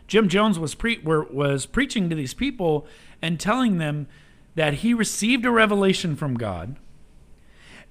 Jim 0.07 0.29
Jones 0.29 0.59
was 0.59 0.75
pre- 0.75 0.99
were, 0.99 1.25
was 1.25 1.65
preaching 1.65 2.11
to 2.11 2.17
these 2.17 2.35
people 2.35 2.87
and 3.23 3.41
telling 3.41 3.79
them 3.79 4.07
that 4.55 4.75
he 4.75 4.93
received 4.93 5.47
a 5.47 5.51
revelation 5.51 6.15
from 6.15 6.35
God, 6.35 6.77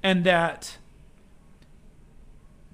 and 0.04 0.24
that 0.24 0.78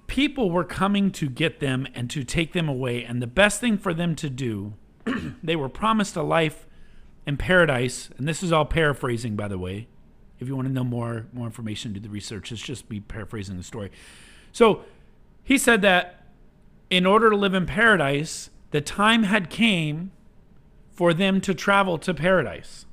people 0.07 0.51
were 0.51 0.65
coming 0.65 1.09
to 1.11 1.29
get 1.29 1.61
them 1.61 1.87
and 1.95 2.09
to 2.09 2.25
take 2.25 2.51
them 2.51 2.67
away. 2.67 3.03
And 3.03 3.21
the 3.21 3.27
best 3.27 3.61
thing 3.61 3.77
for 3.77 3.93
them 3.93 4.15
to 4.17 4.29
do, 4.29 4.73
they 5.43 5.55
were 5.55 5.69
promised 5.69 6.17
a 6.17 6.23
life 6.23 6.67
in 7.25 7.37
paradise. 7.37 8.09
And 8.17 8.27
this 8.27 8.43
is 8.43 8.51
all 8.51 8.65
paraphrasing, 8.65 9.35
by 9.35 9.47
the 9.47 9.57
way. 9.57 9.87
If 10.39 10.47
you 10.47 10.55
want 10.55 10.67
to 10.67 10.73
know 10.73 10.83
more 10.83 11.27
more 11.33 11.45
information, 11.45 11.93
do 11.93 11.99
the 11.99 12.09
research. 12.09 12.51
It's 12.51 12.61
just 12.61 12.89
me 12.89 12.99
paraphrasing 12.99 13.57
the 13.57 13.63
story. 13.63 13.91
So 14.51 14.83
he 15.43 15.57
said 15.57 15.81
that 15.81 16.25
in 16.89 17.05
order 17.05 17.29
to 17.29 17.35
live 17.35 17.53
in 17.53 17.65
paradise, 17.65 18.49
the 18.71 18.81
time 18.81 19.23
had 19.23 19.49
came 19.49 20.11
for 20.91 21.13
them 21.13 21.41
to 21.41 21.53
travel 21.53 21.97
to 21.99 22.13
paradise. 22.13 22.85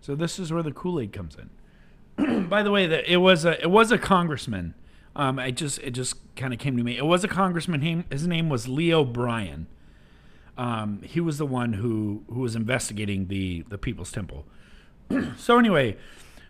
So 0.00 0.14
this 0.14 0.38
is 0.38 0.52
where 0.52 0.62
the 0.62 0.72
Kool 0.72 1.00
Aid 1.00 1.12
comes 1.12 1.36
in. 1.36 2.46
by 2.48 2.62
the 2.62 2.70
way, 2.70 2.86
that 2.86 3.10
it 3.10 3.18
was 3.18 3.44
a 3.44 3.60
it 3.62 3.70
was 3.70 3.92
a 3.92 3.98
congressman 3.98 4.74
um, 5.18 5.38
I 5.40 5.50
just 5.50 5.80
it 5.80 5.90
just 5.90 6.14
kind 6.36 6.54
of 6.54 6.60
came 6.60 6.76
to 6.76 6.84
me. 6.84 6.96
It 6.96 7.04
was 7.04 7.24
a 7.24 7.28
congressman. 7.28 8.04
his 8.08 8.26
name 8.26 8.48
was 8.48 8.68
Leo 8.68 9.04
Bryan. 9.04 9.66
Um, 10.58 11.02
he 11.02 11.20
was 11.20 11.38
the 11.38 11.46
one 11.46 11.74
who 11.74 12.24
who 12.28 12.40
was 12.40 12.56
investigating 12.56 13.28
the 13.28 13.64
the 13.68 13.78
People's 13.78 14.10
Temple. 14.10 14.44
so 15.38 15.58
anyway, 15.58 15.96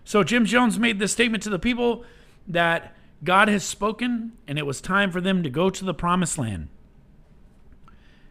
so 0.03 0.25
Jim 0.25 0.47
Jones 0.47 0.79
made 0.79 0.99
this 0.99 1.13
statement 1.13 1.43
to 1.43 1.51
the 1.51 1.59
people 1.59 2.05
that 2.49 2.97
God 3.23 3.49
has 3.49 3.63
spoken, 3.63 4.33
and 4.49 4.59
it 4.59 4.65
was 4.65 4.81
time 4.81 5.11
for 5.11 5.21
them 5.21 5.43
to 5.43 5.51
go 5.51 5.69
to 5.69 5.85
the 5.85 5.93
Promised 5.93 6.39
Land. 6.39 6.69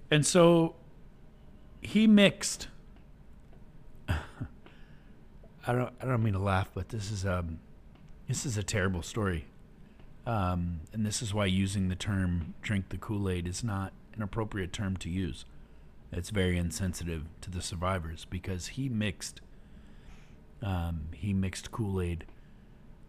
And 0.10 0.26
so 0.26 0.76
he 1.82 2.08
mixed. 2.08 2.68
I 4.10 4.18
don't 5.68 5.94
I 6.02 6.06
don't 6.06 6.24
mean 6.24 6.34
to 6.34 6.40
laugh, 6.40 6.72
but 6.74 6.90
this 6.90 7.12
is 7.12 7.24
um 7.24 7.60
this 8.28 8.46
is 8.48 8.58
a 8.58 8.64
terrible 8.64 9.04
story. 9.04 9.46
Um, 10.26 10.82
and 10.92 11.06
this 11.06 11.22
is 11.22 11.34
why 11.34 11.46
using 11.46 11.88
the 11.88 11.96
term 11.96 12.56
drink 12.62 12.90
the 12.90 12.98
Kool 12.98 13.30
Aid 13.30 13.48
is 13.48 13.64
not 13.64 13.94
an 14.14 14.22
appropriate 14.22 14.74
term 14.74 14.98
to 14.98 15.10
use. 15.10 15.46
It's 16.12 16.30
very 16.30 16.58
insensitive 16.58 17.26
to 17.42 17.52
the 17.52 17.62
survivors 17.62 18.26
because 18.26 18.68
he 18.68 18.90
mixed 18.90 19.42
um, 20.62 21.10
he 21.14 21.34
mixed 21.34 21.72
Kool 21.72 22.02
Aid 22.02 22.26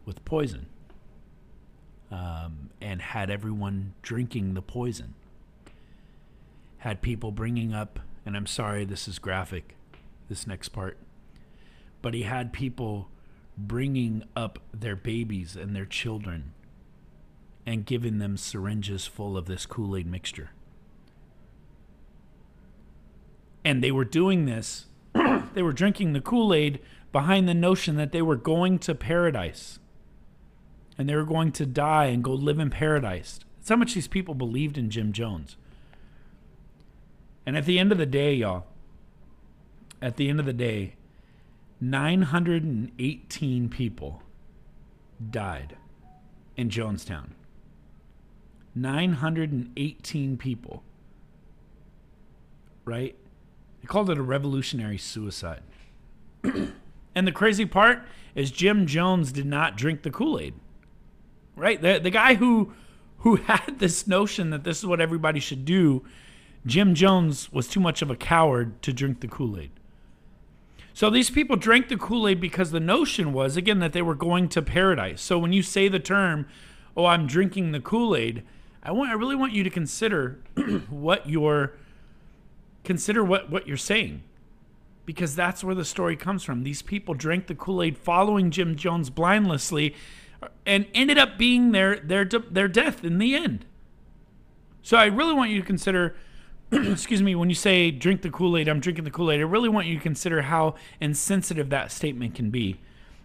with 0.05 0.25
poison 0.25 0.67
um, 2.11 2.71
and 2.81 3.01
had 3.01 3.31
everyone 3.31 3.95
drinking 4.03 4.55
the 4.55 4.63
poison. 4.63 5.15
Had 6.79 7.03
people 7.03 7.33
bringing 7.33 7.75
up, 7.75 7.99
and 8.25 8.37
I'm 8.37 8.47
sorry, 8.47 8.85
this 8.85 9.09
is 9.09 9.19
graphic, 9.19 9.75
this 10.29 10.47
next 10.47 10.69
part, 10.69 10.99
but 12.03 12.15
he 12.15 12.23
had 12.23 12.53
people 12.53 13.09
bringing 13.57 14.23
up 14.37 14.61
their 14.73 14.95
babies 14.95 15.57
and 15.57 15.75
their 15.75 15.87
children 15.87 16.53
and 17.67 17.85
giving 17.85 18.19
them 18.19 18.37
syringes 18.37 19.07
full 19.07 19.37
of 19.37 19.47
this 19.47 19.67
Kool 19.67 19.97
Aid 19.97 20.07
mixture. 20.07 20.51
And 23.69 23.85
they 23.85 23.91
were 23.91 24.07
doing 24.07 24.47
this, 24.47 24.87
they 25.53 25.63
were 25.63 25.75
drinking 25.75 26.15
the 26.15 26.23
Kool 26.23 26.55
Aid 26.55 26.81
behind 27.13 27.47
the 27.47 27.53
notion 27.53 27.97
that 27.97 28.13
they 28.13 28.23
were 28.23 28.35
going 28.35 28.79
to 28.79 28.95
paradise 28.95 29.79
and 30.97 31.07
they 31.07 31.15
were 31.15 31.27
going 31.27 31.53
to 31.53 31.67
die 31.67 32.07
and 32.07 32.25
go 32.25 32.33
live 32.33 32.59
in 32.59 32.71
paradise. 32.71 33.41
That's 33.59 33.69
how 33.69 33.77
much 33.77 33.93
these 33.93 34.09
people 34.09 34.33
believed 34.35 34.79
in 34.79 34.89
Jim 34.89 35.13
Jones. 35.13 35.59
And 37.45 37.59
at 37.59 37.67
the 37.67 37.79
end 37.79 37.93
of 37.93 37.99
the 37.99 38.07
day, 38.07 38.33
y'all, 38.33 38.65
at 40.01 40.17
the 40.17 40.31
end 40.31 40.41
of 40.41 40.47
the 40.47 40.55
day, 40.55 40.95
918 41.79 43.69
people 43.69 44.23
died 45.31 45.77
in 46.57 46.71
Jonestown. 46.71 47.33
918 48.75 50.39
people. 50.39 50.83
Right? 52.87 53.15
They 53.81 53.87
called 53.87 54.11
it 54.11 54.19
a 54.19 54.23
revolutionary 54.23 54.99
suicide. 54.99 55.63
and 56.43 57.27
the 57.27 57.33
crazy 57.33 57.67
part 57.67 58.03
is 58.35 58.51
Jim 58.51 58.87
Jones 58.87 59.33
did 59.33 59.47
not 59.47 59.77
drink 59.77 60.03
the 60.03 60.11
Kool-Aid. 60.11 60.55
Right? 61.57 61.81
The 61.81 61.99
the 61.99 62.11
guy 62.11 62.35
who 62.35 62.73
who 63.19 63.37
had 63.51 63.79
this 63.79 64.07
notion 64.07 64.51
that 64.51 64.65
this 64.65 64.79
is 64.79 64.87
what 64.87 65.01
everybody 65.01 65.41
should 65.41 65.65
do, 65.65 66.05
Jim 66.67 66.95
Jones 66.95 67.53
was 67.53 67.69
too 67.69 67.81
much 67.81 68.03
of 68.03 68.11
a 68.11 68.17
coward 68.17 68.81
to 68.83 68.93
drink 68.93 69.21
the 69.21 69.29
Kool-Aid. 69.29 69.71
So 70.93 71.11
these 71.11 71.31
people 71.31 71.57
drank 71.57 71.89
the 71.89 71.97
Kool-Aid 71.97 72.41
because 72.41 72.73
the 72.73 72.81
notion 72.81 73.33
was 73.33 73.57
again 73.57 73.79
that 73.79 73.93
they 73.93 74.03
were 74.03 74.15
going 74.15 74.49
to 74.51 74.63
paradise. 74.63 75.21
So 75.21 75.39
when 75.39 75.53
you 75.53 75.63
say 75.63 75.89
the 75.89 76.01
term, 76.01 76.47
"Oh, 76.97 77.07
I'm 77.07 77.27
drinking 77.27 77.73
the 77.73 77.81
Kool-Aid," 77.81 78.43
I 78.83 78.93
want 78.93 79.11
I 79.11 79.15
really 79.15 79.37
want 79.37 79.53
you 79.53 79.63
to 79.63 79.71
consider 79.71 80.41
what 80.91 81.29
you're 81.29 81.75
consider 82.89 83.23
what 83.23 83.51
what 83.51 83.69
you're 83.69 83.77
saying. 83.77 84.23
Because 85.05 85.37
that's 85.37 85.63
where 85.63 85.75
the 85.75 85.85
story 85.85 86.17
comes 86.17 86.43
from. 86.43 86.65
These 86.65 86.81
people 86.81 87.15
drank 87.15 87.47
the 87.47 87.55
Kool-Aid 87.55 87.97
following 87.97 88.51
Jim 88.51 88.77
Jones 88.77 89.11
blindlessly 89.11 89.95
and 90.67 90.87
ended 90.95 91.19
up 91.19 91.37
being 91.37 91.73
their 91.73 91.97
their 91.97 92.25
their 92.25 92.67
death 92.67 93.05
in 93.05 93.19
the 93.19 93.35
end. 93.35 93.67
So 94.83 94.97
I 94.97 95.05
really 95.05 95.35
want 95.35 95.51
you 95.51 95.61
to 95.61 95.67
consider 95.67 96.17
excuse 96.73 97.23
me, 97.23 97.35
when 97.35 97.51
you 97.51 97.55
say 97.55 97.91
drink 97.91 98.23
the 98.23 98.31
Kool-Aid, 98.31 98.69
I'm 98.69 98.81
drinking 98.81 99.05
the 99.05 99.11
Kool-Aid. 99.11 99.41
I 99.41 99.45
really 99.45 99.69
want 99.69 99.87
you 99.87 99.97
to 99.97 100.03
consider 100.03 100.43
how 100.43 100.75
insensitive 100.99 101.69
that 101.69 101.93
statement 101.93 102.35
can 102.35 102.49
be 102.49 102.81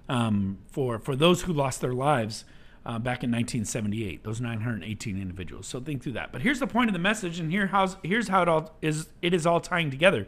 um, 0.10 0.58
for 0.68 1.00
for 1.00 1.16
those 1.16 1.44
who 1.44 1.54
lost 1.54 1.80
their 1.80 1.94
lives 1.94 2.44
uh, 2.86 3.00
back 3.00 3.24
in 3.24 3.32
1978. 3.32 4.24
Those 4.24 4.42
918 4.42 5.22
individuals. 5.22 5.68
So 5.68 5.80
think 5.80 6.04
through 6.04 6.14
that. 6.14 6.32
But 6.32 6.42
here's 6.42 6.60
the 6.60 6.68
point 6.68 6.90
of 6.90 6.94
the 6.94 7.00
message, 7.00 7.40
and 7.40 7.52
here 7.52 7.68
how's, 7.68 7.98
here's 8.04 8.28
how 8.28 8.42
it 8.42 8.48
all 8.48 8.76
is. 8.82 9.10
It 9.22 9.34
is 9.34 9.46
all 9.46 9.62
tying 9.62 9.90
together. 9.90 10.28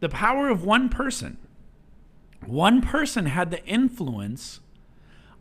The 0.00 0.08
power 0.08 0.48
of 0.48 0.64
one 0.64 0.88
person. 0.88 1.38
One 2.46 2.80
person 2.80 3.26
had 3.26 3.50
the 3.50 3.64
influence 3.66 4.60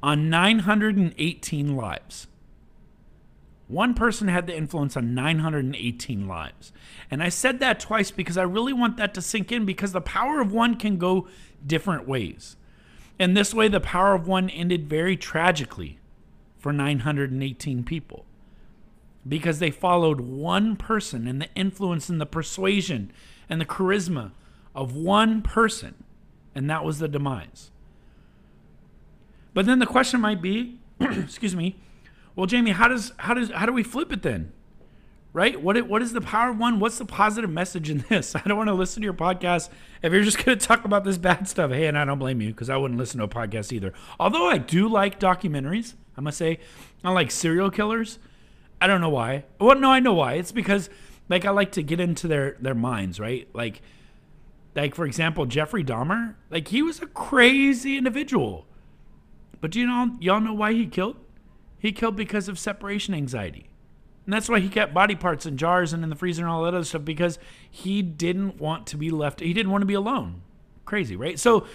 on 0.04 0.30
918 0.30 1.76
lives. 1.76 2.28
One 3.68 3.94
person 3.94 4.28
had 4.28 4.48
the 4.48 4.58
influence 4.58 4.98
on 4.98 5.14
918 5.14 6.28
lives. 6.28 6.74
And 7.12 7.22
I 7.22 7.30
said 7.30 7.60
that 7.60 7.80
twice 7.80 8.10
because 8.10 8.38
I 8.38 8.44
really 8.44 8.74
want 8.74 8.98
that 8.98 9.14
to 9.14 9.22
sink 9.22 9.52
in 9.52 9.66
because 9.66 9.92
the 9.92 10.02
power 10.02 10.42
of 10.42 10.52
one 10.52 10.76
can 10.76 10.98
go 10.98 11.28
different 11.66 12.08
ways. 12.08 12.58
And 13.20 13.38
this 13.38 13.54
way, 13.54 13.68
the 13.68 13.80
power 13.80 14.16
of 14.16 14.28
one 14.28 14.50
ended 14.50 14.90
very 14.90 15.16
tragically 15.16 15.99
for 16.60 16.72
918 16.72 17.84
people 17.84 18.26
because 19.28 19.60
they 19.60 19.72
followed 19.72 20.22
one 20.22 20.76
person 20.76 21.28
and 21.28 21.42
the 21.42 21.50
influence 21.56 22.10
and 22.10 22.22
the 22.22 22.26
persuasion 22.26 23.12
and 23.50 23.60
the 23.60 23.66
charisma 23.66 24.32
of 24.76 24.96
one 24.96 25.42
person. 25.42 26.04
And 26.56 26.70
that 26.70 26.84
was 26.84 27.00
the 27.00 27.08
demise. 27.08 27.72
But 29.54 29.66
then 29.66 29.80
the 29.80 29.86
question 29.86 30.22
might 30.22 30.42
be, 30.42 30.80
excuse 31.00 31.56
me, 31.56 31.78
well, 32.36 32.46
Jamie, 32.46 32.72
how 32.72 32.88
does 32.88 33.12
how 33.18 33.34
does 33.34 33.52
how 33.52 33.66
do 33.66 33.74
we 33.74 33.84
flip 33.84 34.12
it 34.14 34.22
then? 34.22 34.52
Right? 35.34 35.62
What 35.62 35.80
what 35.88 36.02
is 36.02 36.14
the 36.14 36.22
power 36.22 36.52
of 36.52 36.58
one? 36.58 36.80
What's 36.80 36.98
the 36.98 37.06
positive 37.06 37.50
message 37.50 37.90
in 37.90 38.00
this? 38.10 38.36
I 38.36 38.42
don't 38.46 38.58
want 38.58 38.70
to 38.70 38.74
listen 38.74 39.02
to 39.02 39.06
your 39.06 39.14
podcast 39.14 39.70
if 40.02 40.14
you're 40.14 40.24
just 40.24 40.44
going 40.44 40.58
to 40.58 40.66
talk 40.66 40.86
about 40.86 41.04
this 41.04 41.18
bad 41.18 41.48
stuff. 41.48 41.72
Hey, 41.72 41.88
and 41.88 41.98
I 41.98 42.06
don't 42.06 42.20
blame 42.20 42.42
you 42.42 42.50
because 42.50 42.70
I 42.70 42.78
wouldn't 42.78 43.00
listen 43.00 43.20
to 43.20 43.26
a 43.26 43.28
podcast 43.28 43.72
either. 43.72 43.94
Although 44.20 44.48
I 44.48 44.58
do 44.58 44.88
like 44.88 45.20
documentaries, 45.20 45.96
I 46.20 46.22
must 46.22 46.38
say, 46.38 46.60
I 47.02 47.12
like 47.12 47.32
serial 47.32 47.72
killers. 47.72 48.20
I 48.82 48.88
don't 48.88 49.00
know 49.00 49.10
why. 49.10 49.46
Well, 49.58 49.80
no, 49.80 49.90
I 49.90 50.02
know 50.02 50.14
why. 50.14 50.34
It's 50.34 50.52
because 50.52 50.90
like 51.30 51.46
I 51.46 51.52
like 51.52 51.72
to 51.74 51.82
get 51.82 52.02
into 52.02 52.28
their 52.28 52.58
their 52.60 52.76
minds, 52.76 53.22
right? 53.22 53.48
Like 53.54 53.82
like 54.76 54.96
for 54.96 55.06
example, 55.06 55.46
Jeffrey 55.46 55.82
Dahmer, 55.82 56.36
like 56.50 56.68
he 56.68 56.82
was 56.82 57.02
a 57.02 57.06
crazy 57.06 57.98
individual. 57.98 58.68
But 59.62 59.72
do 59.72 59.80
you 59.80 59.88
know 59.88 60.18
y'all 60.20 60.42
know 60.42 60.54
why 60.54 60.74
he 60.74 60.88
killed? 60.88 61.16
He 61.78 61.94
killed 61.94 62.18
because 62.18 62.50
of 62.50 62.60
separation 62.60 63.14
anxiety. 63.14 63.70
And 64.26 64.34
that's 64.34 64.50
why 64.50 64.60
he 64.60 64.68
kept 64.68 64.94
body 64.94 65.16
parts 65.16 65.46
in 65.46 65.56
jars 65.56 65.94
and 65.94 66.04
in 66.04 66.10
the 66.10 66.18
freezer 66.18 66.44
and 66.44 66.52
all 66.52 66.64
that 66.64 66.74
other 66.74 66.84
stuff 66.84 67.06
because 67.06 67.40
he 67.72 68.02
didn't 68.02 68.60
want 68.60 68.88
to 68.88 68.98
be 68.98 69.10
left 69.10 69.40
he 69.40 69.54
didn't 69.54 69.72
want 69.72 69.84
to 69.84 69.86
be 69.88 69.94
alone. 69.94 70.42
Crazy, 70.84 71.16
right? 71.16 71.40
So 71.40 71.66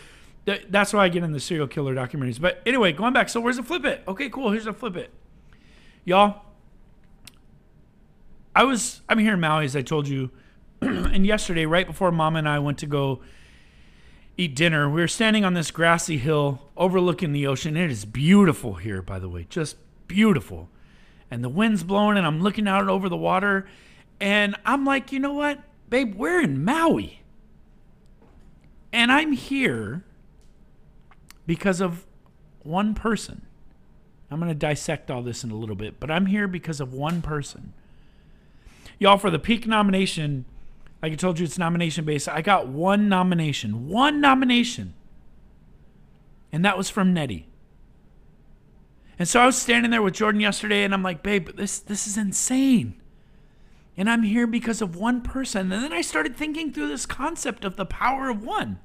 th- 0.47 0.67
that's 0.71 0.93
why 0.93 1.05
I 1.05 1.09
get 1.09 1.23
in 1.23 1.33
the 1.33 1.41
serial 1.41 1.67
killer 1.67 1.95
documentaries. 1.95 2.41
But 2.41 2.61
anyway, 2.67 2.93
going 2.93 3.13
back, 3.13 3.29
so 3.29 3.41
where's 3.41 3.57
the 3.57 3.63
flip 3.63 3.85
it? 3.85 4.03
Okay, 4.07 4.29
cool. 4.29 4.51
Here's 4.51 4.65
the 4.65 4.73
flip 4.73 4.97
it. 4.97 5.11
Y'all, 6.05 6.43
I 8.55 8.65
was 8.65 9.01
I'm 9.09 9.19
here 9.19 9.35
in 9.35 9.41
Maui 9.41 9.65
as 9.65 9.75
I 9.75 9.83
told 9.83 10.07
you 10.07 10.31
and 10.81 11.27
yesterday, 11.27 11.67
right 11.67 11.87
before 11.87 12.13
Mama 12.13 12.39
and 12.39 12.49
I 12.49 12.59
went 12.59 12.79
to 12.79 12.87
go 12.87 13.21
eat 14.37 14.55
dinner, 14.55 14.89
we 14.89 15.01
were 15.01 15.09
standing 15.09 15.45
on 15.45 15.55
this 15.55 15.71
grassy 15.71 16.19
hill 16.19 16.61
overlooking 16.77 17.33
the 17.33 17.47
ocean. 17.47 17.77
It 17.77 17.91
is 17.91 18.05
beautiful 18.05 18.75
here, 18.75 19.01
by 19.01 19.19
the 19.19 19.29
way, 19.29 19.47
just 19.49 19.77
beautiful. 20.09 20.69
And 21.31 21.43
the 21.43 21.49
wind's 21.49 21.85
blowing, 21.85 22.19
and 22.19 22.27
I'm 22.27 22.41
looking 22.41 22.69
out 22.69 22.89
over 22.89 23.09
the 23.09 23.17
water, 23.17 23.67
and 24.21 24.57
I'm 24.65 24.85
like, 24.85 25.13
you 25.13 25.19
know 25.19 25.33
what, 25.33 25.61
babe, 25.89 26.15
we're 26.17 26.41
in 26.41 26.65
Maui. 26.65 27.23
And 28.93 29.11
I'm 29.11 29.33
here 29.33 30.05
because 31.47 31.81
of 31.81 32.07
one 32.63 32.95
person. 32.95 33.47
I'm 34.31 34.39
going 34.39 34.51
to 34.51 34.55
dissect 34.55 35.11
all 35.11 35.23
this 35.23 35.45
in 35.45 35.51
a 35.51 35.57
little 35.57 35.77
bit, 35.77 36.01
but 36.01 36.11
I'm 36.11 36.27
here 36.27 36.49
because 36.49 36.81
of 36.81 36.93
one 36.93 37.23
person. 37.23 37.73
Y'all, 38.99 39.19
for 39.19 39.31
the 39.31 39.39
peak 39.39 39.67
nomination 39.67 40.45
like 41.05 41.13
I 41.13 41.17
told 41.17 41.39
you, 41.39 41.45
it's 41.45 41.59
nomination 41.59 42.07
based. 42.07 42.31
I 42.31 42.41
got 42.41 42.67
one 42.67 43.11
nomination, 43.11 43.91
one 43.91 44.23
nomination, 44.23 44.95
and 46.51 46.65
that 46.65 46.79
was 46.79 46.89
from 46.89 47.13
Nettie. 47.13 47.47
And 49.19 49.29
so 49.29 49.39
I 49.39 49.45
was 49.45 49.61
standing 49.61 49.91
there 49.91 50.01
with 50.01 50.15
Jourdan 50.15 50.41
yesterday, 50.41 50.83
and 50.83 50.95
I'm 50.95 51.03
like, 51.03 51.23
babe, 51.23 51.51
this 51.59 51.79
this 51.79 52.07
is 52.07 52.17
insane. 52.17 52.95
And 53.99 54.09
I'm 54.09 54.23
here 54.23 54.47
because 54.47 54.81
of 54.81 54.97
one 54.97 55.21
person. 55.21 55.71
And 55.71 55.85
then 55.85 55.93
I 55.93 56.01
started 56.01 56.39
thinking 56.39 56.73
through 56.73 56.89
this 56.89 57.05
concept 57.05 57.67
of 57.67 57.77
the 57.77 57.85
power 57.85 58.31
of 58.31 58.43
one. 58.43 58.79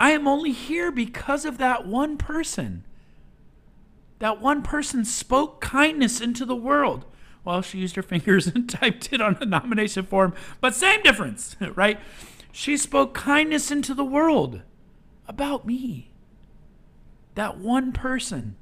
I 0.00 0.10
am 0.10 0.28
only 0.28 0.52
here 0.52 0.92
because 0.92 1.44
of 1.44 1.58
that 1.58 1.86
one 1.86 2.16
person. 2.16 2.84
That 4.20 4.40
one 4.40 4.62
person 4.62 5.04
spoke 5.04 5.60
kindness 5.60 6.20
into 6.20 6.44
the 6.44 6.56
world. 6.56 7.04
Well, 7.44 7.62
she 7.62 7.78
used 7.78 7.96
her 7.96 8.02
fingers 8.02 8.46
and 8.54 8.68
typed 8.68 9.12
it 9.12 9.20
on 9.20 9.38
a 9.40 9.46
nomination 9.46 10.06
form, 10.06 10.34
but 10.60 10.74
same 10.74 11.02
difference, 11.02 11.56
right? 11.74 11.98
She 12.52 12.76
spoke 12.76 13.14
kindness 13.14 13.70
into 13.70 13.94
the 13.94 14.04
world 14.04 14.62
about 15.26 15.66
me. 15.66 16.10
That 17.34 17.58
one 17.58 17.92
person 17.92 18.56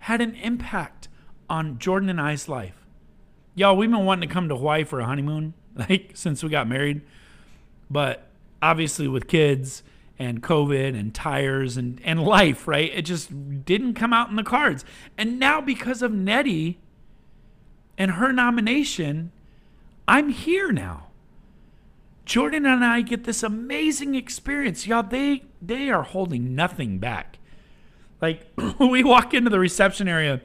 had 0.00 0.20
an 0.20 0.34
impact 0.34 1.08
on 1.48 1.78
Jourdan 1.78 2.10
and 2.10 2.20
I's 2.20 2.48
life. 2.48 2.86
Y'all, 3.54 3.76
we've 3.76 3.90
been 3.90 4.04
wanting 4.04 4.28
to 4.28 4.32
come 4.32 4.48
to 4.48 4.56
Hawaii 4.56 4.84
for 4.84 5.00
a 5.00 5.06
honeymoon, 5.06 5.54
like 5.74 6.10
since 6.14 6.42
we 6.42 6.50
got 6.50 6.68
married. 6.68 7.02
But 7.90 8.26
obviously, 8.60 9.08
with 9.08 9.28
kids 9.28 9.82
and 10.18 10.42
COVID 10.42 10.98
and 10.98 11.14
tires 11.14 11.76
and, 11.76 12.00
and 12.04 12.22
life, 12.22 12.68
right? 12.68 12.90
It 12.94 13.02
just 13.02 13.64
didn't 13.64 13.94
come 13.94 14.12
out 14.12 14.30
in 14.30 14.36
the 14.36 14.44
cards. 14.44 14.84
And 15.18 15.38
now, 15.38 15.60
because 15.60 16.02
of 16.02 16.12
Nettie, 16.12 16.78
and 17.96 18.12
her 18.12 18.32
nomination, 18.32 19.32
I'm 20.06 20.28
here 20.28 20.72
now. 20.72 21.08
Jourdan 22.26 22.66
and 22.66 22.84
I 22.84 23.02
get 23.02 23.24
this 23.24 23.42
amazing 23.42 24.14
experience. 24.14 24.86
Y'all, 24.86 25.02
they 25.02 25.44
they 25.60 25.90
are 25.90 26.02
holding 26.02 26.54
nothing 26.54 26.98
back. 26.98 27.38
Like 28.20 28.46
we 28.78 29.04
walk 29.04 29.34
into 29.34 29.50
the 29.50 29.58
reception 29.58 30.08
area, 30.08 30.40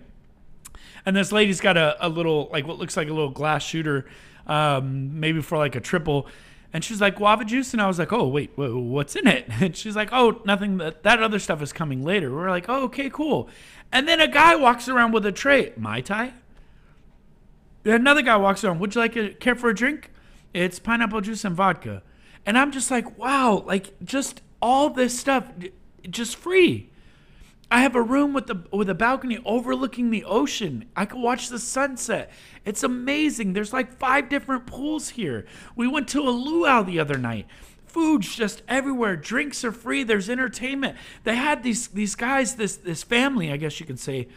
and 1.05 1.15
this 1.15 1.31
lady's 1.31 1.61
got 1.61 1.77
a, 1.77 1.95
a 2.05 2.09
little 2.09 2.49
like 2.51 2.67
what 2.67 2.77
looks 2.77 2.97
like 2.97 3.07
a 3.07 3.13
little 3.13 3.29
glass 3.29 3.63
shooter, 3.63 4.05
um, 4.45 5.19
maybe 5.19 5.41
for 5.41 5.57
like 5.57 5.75
a 5.75 5.79
triple. 5.79 6.27
And 6.71 6.83
she's 6.83 7.01
like 7.01 7.15
guava 7.15 7.45
juice, 7.45 7.73
and 7.73 7.81
I 7.81 7.87
was 7.87 7.97
like, 7.97 8.13
"Oh 8.13 8.27
wait, 8.27 8.51
what's 8.55 9.15
in 9.15 9.27
it?" 9.27 9.47
And 9.61 9.75
she's 9.75 9.95
like, 9.95 10.09
"Oh, 10.11 10.41
nothing. 10.45 10.77
That 10.77 11.03
that 11.03 11.23
other 11.23 11.39
stuff 11.39 11.61
is 11.61 11.73
coming 11.73 12.03
later." 12.03 12.31
We're 12.33 12.49
like, 12.49 12.65
"Oh, 12.69 12.83
okay, 12.83 13.09
cool." 13.09 13.49
And 13.91 14.07
then 14.07 14.19
a 14.19 14.27
guy 14.27 14.55
walks 14.55 14.87
around 14.87 15.13
with 15.13 15.25
a 15.25 15.31
tray, 15.31 15.73
mai 15.75 16.01
tai, 16.01 16.33
Another 17.85 18.21
guy 18.21 18.35
walks 18.37 18.63
around. 18.63 18.79
Would 18.79 18.95
you 18.95 19.01
like 19.01 19.13
to 19.13 19.33
care 19.35 19.55
for 19.55 19.69
a 19.69 19.75
drink? 19.75 20.11
It's 20.53 20.79
pineapple 20.79 21.21
juice 21.21 21.45
and 21.45 21.55
vodka. 21.55 22.03
And 22.45 22.57
I'm 22.57 22.71
just 22.71 22.91
like, 22.91 23.17
wow, 23.17 23.63
like 23.65 23.93
just 24.03 24.41
all 24.61 24.89
this 24.89 25.17
stuff, 25.17 25.51
just 26.09 26.35
free. 26.35 26.88
I 27.71 27.81
have 27.81 27.95
a 27.95 28.01
room 28.01 28.33
with 28.33 28.47
the 28.47 28.63
with 28.71 28.89
a 28.89 28.95
balcony 28.95 29.39
overlooking 29.45 30.09
the 30.09 30.23
ocean. 30.23 30.85
I 30.95 31.05
can 31.05 31.21
watch 31.21 31.49
the 31.49 31.59
sunset. 31.59 32.31
It's 32.65 32.83
amazing. 32.83 33.53
There's 33.53 33.73
like 33.73 33.97
five 33.97 34.27
different 34.27 34.65
pools 34.65 35.09
here. 35.09 35.45
We 35.75 35.87
went 35.87 36.07
to 36.09 36.21
a 36.21 36.31
luau 36.31 36.81
the 36.83 36.99
other 36.99 37.17
night. 37.17 37.45
Food's 37.85 38.35
just 38.35 38.63
everywhere. 38.67 39.15
Drinks 39.15 39.63
are 39.63 39.71
free. 39.71 40.03
There's 40.03 40.29
entertainment. 40.29 40.97
They 41.23 41.35
had 41.35 41.61
these 41.61 41.87
these 41.87 42.15
guys, 42.15 42.55
this 42.55 42.75
this 42.75 43.03
family, 43.03 43.51
I 43.51 43.57
guess 43.57 43.79
you 43.79 43.85
could 43.85 43.99
say, 43.99 44.27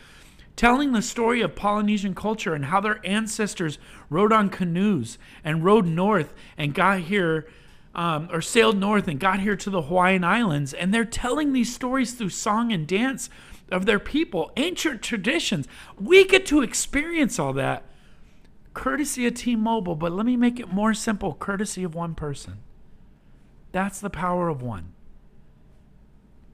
telling 0.55 0.93
the 0.93 1.03
story 1.03 1.41
of 1.41 1.55
Polynesian 1.55 2.15
culture 2.15 2.55
and 2.55 2.67
how 2.67 2.81
their 2.81 3.01
ancestors 3.05 3.79
rode 4.11 4.33
on 4.33 4.51
canoes 4.51 5.19
and 5.43 5.65
rode 5.65 5.87
north 5.87 6.35
and 6.59 6.75
got 6.75 7.01
here, 7.01 7.47
um, 7.95 8.29
or 8.33 8.41
sailed 8.41 8.79
north 8.79 9.09
and 9.09 9.21
got 9.21 9.41
here 9.41 9.57
to 9.57 9.71
the 9.71 9.83
Hawaiian 9.83 10.25
Islands. 10.25 10.73
And 10.73 10.93
they're 10.93 11.05
telling 11.05 11.53
these 11.53 11.75
stories 11.75 12.15
through 12.15 12.31
song 12.31 12.73
and 12.73 12.87
dance 12.87 13.29
of 13.71 13.87
their 13.87 13.99
people, 13.99 14.53
ancient 14.57 15.03
traditions. 15.03 15.67
We 15.99 16.27
get 16.27 16.47
to 16.47 16.63
experience 16.63 17.39
all 17.39 17.53
that 17.55 17.85
courtesy 18.75 19.27
of 19.27 19.35
T 19.35 19.57
Mobile, 19.57 19.95
but 19.95 20.13
let 20.13 20.27
me 20.27 20.37
make 20.37 20.59
it 20.59 20.73
more 20.73 20.95
simple 20.95 21.35
courtesy 21.35 21.85
of 21.85 21.95
one 21.95 22.15
person. 22.15 22.59
That's 23.71 24.01
the 24.01 24.11
power 24.11 24.49
of 24.49 24.63
one. 24.63 24.93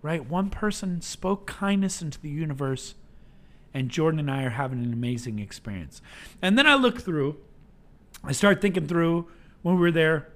Right? 0.02 0.24
One 0.24 0.50
person 0.50 1.00
spoke 1.00 1.46
kindness 1.46 2.00
into 2.00 2.20
the 2.20 2.30
universe 2.30 2.94
and 3.74 3.90
Jourdan 3.90 4.18
and 4.18 4.30
I 4.30 4.44
are 4.44 4.50
having 4.50 4.82
an 4.82 4.92
amazing 4.92 5.38
experience. 5.38 6.00
And 6.40 6.56
then 6.56 6.66
I 6.66 6.74
look 6.74 7.00
through, 7.00 7.36
I 8.24 8.32
start 8.32 8.60
thinking 8.60 8.86
through 8.86 9.28
when 9.62 9.74
we 9.74 9.80
were 9.80 9.92
there, 9.92 10.28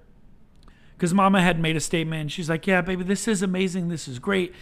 because 1.02 1.12
Mama 1.12 1.42
had 1.42 1.58
made 1.58 1.74
a 1.74 1.80
statement. 1.80 2.30
she's 2.30 2.48
like, 2.48 2.64
"Yeah, 2.64 2.80
baby, 2.80 3.02
this 3.02 3.26
is 3.26 3.42
amazing. 3.42 3.88
This 3.88 4.06
is 4.06 4.20
great. 4.20 4.54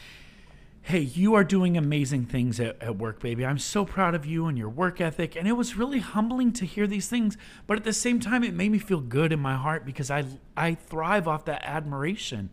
Hey, 0.81 1.01
you 1.01 1.35
are 1.35 1.45
doing 1.45 1.77
amazing 1.77 2.25
things 2.25 2.59
at, 2.59 2.81
at 2.83 2.97
work, 2.97 3.21
baby. 3.21 3.45
I'm 3.45 3.59
so 3.59 3.85
proud 3.85 4.15
of 4.15 4.25
you 4.25 4.47
and 4.47 4.57
your 4.57 4.71
work 4.71 5.03
ethic." 5.03 5.37
And 5.37 5.47
it 5.47 5.53
was 5.53 5.77
really 5.77 5.99
humbling 5.99 6.55
to 6.55 6.65
hear 6.65 6.87
these 6.87 7.09
things, 7.09 7.37
but 7.67 7.77
at 7.77 7.85
the 7.85 7.93
same 7.93 8.21
time, 8.21 8.43
it 8.43 8.55
made 8.55 8.73
me 8.73 8.79
feel 8.79 9.01
good 9.01 9.35
in 9.35 9.39
my 9.39 9.55
heart 9.55 9.85
because 9.85 10.11
I 10.11 10.25
I 10.57 10.77
thrive 10.77 11.29
off 11.29 11.45
that 11.45 11.63
admiration. 11.63 12.49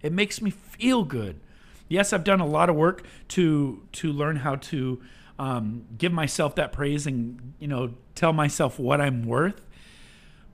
It 0.00 0.12
makes 0.12 0.40
me 0.40 0.50
feel 0.50 1.02
good. 1.02 1.40
Yes, 1.88 2.12
I've 2.12 2.22
done 2.22 2.38
a 2.38 2.46
lot 2.46 2.70
of 2.70 2.76
work 2.76 3.04
to 3.30 3.82
to 3.94 4.12
learn 4.12 4.36
how 4.36 4.54
to 4.70 5.02
um, 5.40 5.86
give 5.98 6.12
myself 6.12 6.54
that 6.54 6.72
praise 6.72 7.04
and 7.04 7.54
you 7.58 7.66
know 7.66 7.94
tell 8.14 8.32
myself 8.32 8.78
what 8.78 9.00
I'm 9.00 9.24
worth. 9.24 9.63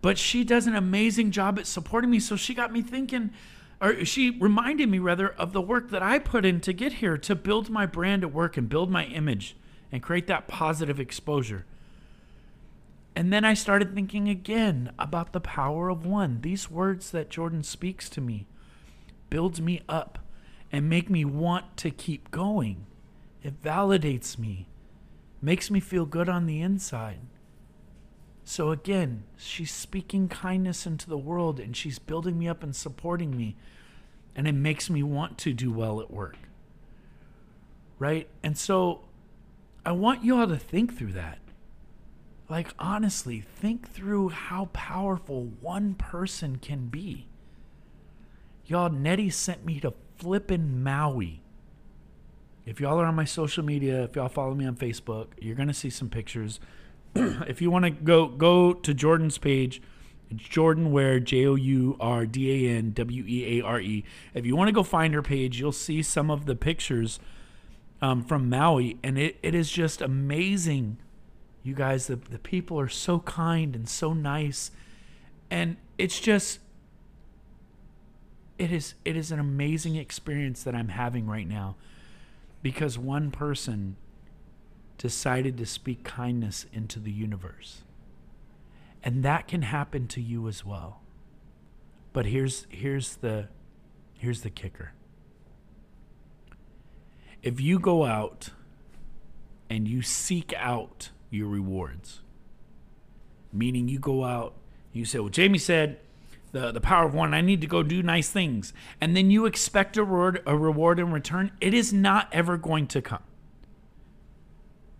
But 0.02 0.18
she 0.18 0.44
does 0.44 0.66
an 0.66 0.74
amazing 0.74 1.30
job 1.30 1.58
at 1.58 1.66
supporting 1.66 2.10
me. 2.10 2.20
So 2.20 2.36
she 2.36 2.54
got 2.54 2.72
me 2.72 2.82
thinking, 2.82 3.30
or 3.80 4.04
she 4.04 4.30
reminded 4.30 4.88
me 4.88 4.98
rather 4.98 5.28
of 5.28 5.52
the 5.52 5.60
work 5.60 5.90
that 5.90 6.02
I 6.02 6.18
put 6.18 6.44
in 6.44 6.60
to 6.62 6.72
get 6.72 6.94
here 6.94 7.18
to 7.18 7.34
build 7.34 7.70
my 7.70 7.86
brand 7.86 8.22
at 8.22 8.32
work 8.32 8.56
and 8.56 8.68
build 8.68 8.90
my 8.90 9.04
image 9.04 9.56
and 9.92 10.02
create 10.02 10.26
that 10.28 10.48
positive 10.48 11.00
exposure. 11.00 11.66
And 13.16 13.32
then 13.32 13.44
I 13.44 13.54
started 13.54 13.94
thinking 13.94 14.28
again 14.28 14.92
about 14.98 15.32
the 15.32 15.40
power 15.40 15.88
of 15.88 16.06
one. 16.06 16.40
These 16.42 16.70
words 16.70 17.10
that 17.10 17.28
Jourdan 17.28 17.64
speaks 17.64 18.08
to 18.10 18.20
me 18.20 18.46
builds 19.28 19.60
me 19.60 19.82
up 19.88 20.18
and 20.72 20.88
make 20.88 21.10
me 21.10 21.24
want 21.24 21.76
to 21.78 21.90
keep 21.90 22.30
going. 22.30 22.86
It 23.42 23.62
validates 23.62 24.38
me, 24.38 24.66
makes 25.42 25.70
me 25.70 25.80
feel 25.80 26.06
good 26.06 26.28
on 26.28 26.46
the 26.46 26.60
inside. 26.60 27.18
So 28.50 28.72
again, 28.72 29.22
she's 29.36 29.70
speaking 29.70 30.26
kindness 30.26 30.84
into 30.84 31.08
the 31.08 31.16
world 31.16 31.60
and 31.60 31.76
she's 31.76 32.00
building 32.00 32.36
me 32.36 32.48
up 32.48 32.64
and 32.64 32.74
supporting 32.74 33.36
me. 33.36 33.54
And 34.34 34.48
it 34.48 34.56
makes 34.56 34.90
me 34.90 35.04
want 35.04 35.38
to 35.38 35.52
do 35.52 35.70
well 35.70 36.00
at 36.00 36.10
work. 36.10 36.36
Right? 38.00 38.28
And 38.42 38.58
so 38.58 39.02
I 39.86 39.92
want 39.92 40.24
you 40.24 40.36
all 40.36 40.48
to 40.48 40.56
think 40.56 40.98
through 40.98 41.12
that. 41.12 41.38
Like, 42.48 42.74
honestly, 42.76 43.40
think 43.40 43.88
through 43.88 44.30
how 44.30 44.68
powerful 44.72 45.44
one 45.60 45.94
person 45.94 46.56
can 46.56 46.86
be. 46.88 47.28
Y'all, 48.66 48.90
Nettie 48.90 49.30
sent 49.30 49.64
me 49.64 49.78
to 49.78 49.94
flippin' 50.18 50.82
Maui. 50.82 51.40
If 52.66 52.80
y'all 52.80 53.00
are 53.00 53.06
on 53.06 53.14
my 53.14 53.24
social 53.26 53.64
media, 53.64 54.02
if 54.02 54.16
y'all 54.16 54.28
follow 54.28 54.56
me 54.56 54.66
on 54.66 54.74
Facebook, 54.74 55.28
you're 55.38 55.54
gonna 55.54 55.72
see 55.72 55.88
some 55.88 56.08
pictures. 56.10 56.58
if 57.46 57.60
you 57.60 57.70
want 57.70 57.84
to 57.84 57.90
go 57.90 58.26
go 58.28 58.72
to 58.72 58.94
Jourdan's 58.94 59.38
page, 59.38 59.82
it's 60.30 60.42
Jourdan 60.42 60.90
Weare 60.90 61.20
J 61.20 61.46
O 61.46 61.54
U 61.54 61.96
R 62.00 62.26
D 62.26 62.66
A 62.66 62.70
N 62.70 62.92
W 62.92 63.24
E 63.26 63.58
A 63.58 63.64
R 63.64 63.80
E. 63.80 64.04
If 64.34 64.46
you 64.46 64.56
want 64.56 64.68
to 64.68 64.72
go 64.72 64.82
find 64.82 65.14
her 65.14 65.22
page, 65.22 65.58
you'll 65.58 65.72
see 65.72 66.02
some 66.02 66.30
of 66.30 66.46
the 66.46 66.54
pictures 66.54 67.18
um, 68.02 68.24
from 68.24 68.48
Maui, 68.48 68.98
and 69.02 69.18
it, 69.18 69.38
it 69.42 69.54
is 69.54 69.70
just 69.70 70.00
amazing 70.00 70.98
you 71.62 71.74
guys, 71.74 72.06
the, 72.06 72.16
the 72.16 72.38
people 72.38 72.80
are 72.80 72.88
so 72.88 73.20
kind 73.20 73.76
and 73.76 73.88
so 73.88 74.12
nice. 74.12 74.70
And 75.50 75.76
it's 75.98 76.20
just 76.20 76.60
it 78.58 78.72
is 78.72 78.94
it 79.04 79.16
is 79.16 79.32
an 79.32 79.38
amazing 79.38 79.96
experience 79.96 80.62
that 80.64 80.74
I'm 80.74 80.88
having 80.88 81.26
right 81.26 81.48
now 81.48 81.76
because 82.62 82.98
one 82.98 83.30
person 83.30 83.96
decided 85.00 85.56
to 85.56 85.64
speak 85.64 86.04
kindness 86.04 86.66
into 86.74 86.98
the 86.98 87.10
universe. 87.10 87.84
And 89.02 89.22
that 89.22 89.48
can 89.48 89.62
happen 89.62 90.06
to 90.08 90.20
you 90.20 90.46
as 90.46 90.62
well. 90.62 91.00
But 92.12 92.26
here's 92.26 92.66
here's 92.68 93.16
the 93.16 93.48
here's 94.18 94.42
the 94.42 94.50
kicker. 94.50 94.92
If 97.42 97.62
you 97.62 97.78
go 97.78 98.04
out 98.04 98.50
and 99.70 99.88
you 99.88 100.02
seek 100.02 100.52
out 100.58 101.08
your 101.30 101.48
rewards. 101.48 102.20
Meaning 103.52 103.88
you 103.88 103.98
go 103.98 104.24
out, 104.24 104.54
you 104.92 105.06
say, 105.06 105.18
Well, 105.20 105.30
Jamie 105.30 105.58
said, 105.58 105.98
the, 106.52 106.72
the 106.72 106.80
power 106.80 107.06
of 107.06 107.14
one, 107.14 107.32
I 107.32 107.40
need 107.40 107.60
to 107.60 107.68
go 107.68 107.84
do 107.84 108.02
nice 108.02 108.28
things. 108.28 108.72
And 109.00 109.16
then 109.16 109.30
you 109.30 109.46
expect 109.46 109.96
a 109.96 110.02
reward, 110.02 110.42
a 110.44 110.56
reward 110.56 110.98
in 110.98 111.12
return. 111.12 111.52
It 111.60 111.72
is 111.72 111.92
not 111.92 112.28
ever 112.32 112.56
going 112.56 112.88
to 112.88 113.00
come 113.00 113.22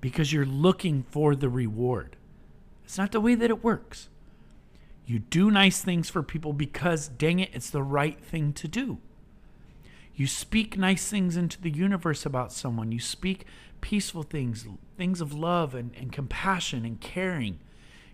because 0.01 0.33
you're 0.33 0.47
looking 0.47 1.05
for 1.11 1.35
the 1.35 1.49
reward. 1.49 2.17
It's 2.85 2.99
not 2.99 3.13
the 3.13 3.21
way 3.21 3.35
that 3.35 3.51
it 3.51 3.63
works. 3.63 4.09
You 5.07 5.19
do 5.19 5.51
nice 5.51 5.81
things 5.81 6.09
for 6.09 6.23
people 6.23 6.53
because, 6.53 7.09
dang 7.09 7.41
it, 7.41 7.51
it's 7.53 7.71
the 7.71 7.83
right 7.83 8.23
thing 8.23 8.53
to 8.55 8.69
do. 8.69 8.99
You 10.15 10.27
speak 10.27 10.77
nice 10.77 11.09
things 11.09 11.37
into 11.37 11.61
the 11.61 11.71
universe 11.71 12.27
about 12.27 12.53
someone. 12.53 12.93
You 12.93 13.01
speak 13.01 13.47
peaceful 13.81 14.23
things, 14.23 14.67
things 14.97 15.21
of 15.21 15.33
love 15.33 15.75
and, 15.75 15.93
and 15.97 16.13
compassion 16.13 16.85
and 16.85 17.01
caring. 17.01 17.59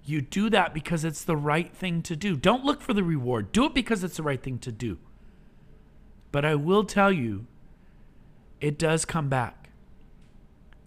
You 0.04 0.20
do 0.20 0.48
that 0.50 0.72
because 0.72 1.04
it's 1.04 1.24
the 1.24 1.36
right 1.36 1.74
thing 1.74 2.00
to 2.02 2.14
do. 2.14 2.36
Don't 2.36 2.64
look 2.64 2.80
for 2.80 2.94
the 2.94 3.02
reward. 3.02 3.50
Do 3.50 3.64
it 3.66 3.74
because 3.74 4.04
it's 4.04 4.18
the 4.18 4.22
right 4.22 4.42
thing 4.42 4.58
to 4.60 4.70
do. 4.70 4.98
But 6.30 6.44
I 6.44 6.54
will 6.54 6.84
tell 6.84 7.10
you, 7.10 7.46
it 8.60 8.78
does 8.78 9.04
come 9.04 9.28
back. 9.28 9.65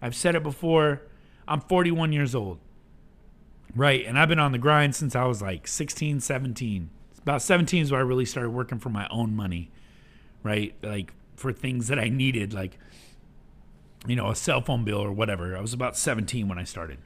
I've 0.02 0.16
said 0.16 0.36
it 0.36 0.44
before. 0.44 1.02
I'm 1.48 1.62
41 1.62 2.14
years 2.14 2.36
old. 2.36 2.60
Right. 3.76 4.06
And 4.06 4.18
I've 4.18 4.30
been 4.30 4.40
on 4.40 4.52
the 4.52 4.58
grind 4.58 4.96
since 4.96 5.16
I 5.16 5.26
was 5.26 5.42
like 5.42 5.68
16, 5.68 6.22
17. 6.22 6.90
About 7.22 7.42
17 7.42 7.84
is 7.84 7.92
where 7.92 8.00
I 8.00 8.04
really 8.04 8.26
started 8.26 8.50
working 8.50 8.80
for 8.80 8.90
my 8.90 9.08
own 9.10 9.36
money. 9.36 9.72
Right. 10.44 10.74
Like 10.82 11.14
for 11.36 11.54
things 11.54 11.88
that 11.88 12.00
I 12.00 12.10
needed, 12.10 12.54
like 12.54 12.78
you 14.08 14.16
know, 14.16 14.30
a 14.30 14.36
cell 14.36 14.62
phone 14.62 14.84
bill 14.84 15.00
or 15.00 15.12
whatever. 15.12 15.58
I 15.58 15.62
was 15.62 15.74
about 15.74 15.98
17 15.98 16.48
when 16.48 16.58
I 16.58 16.64
started. 16.64 17.00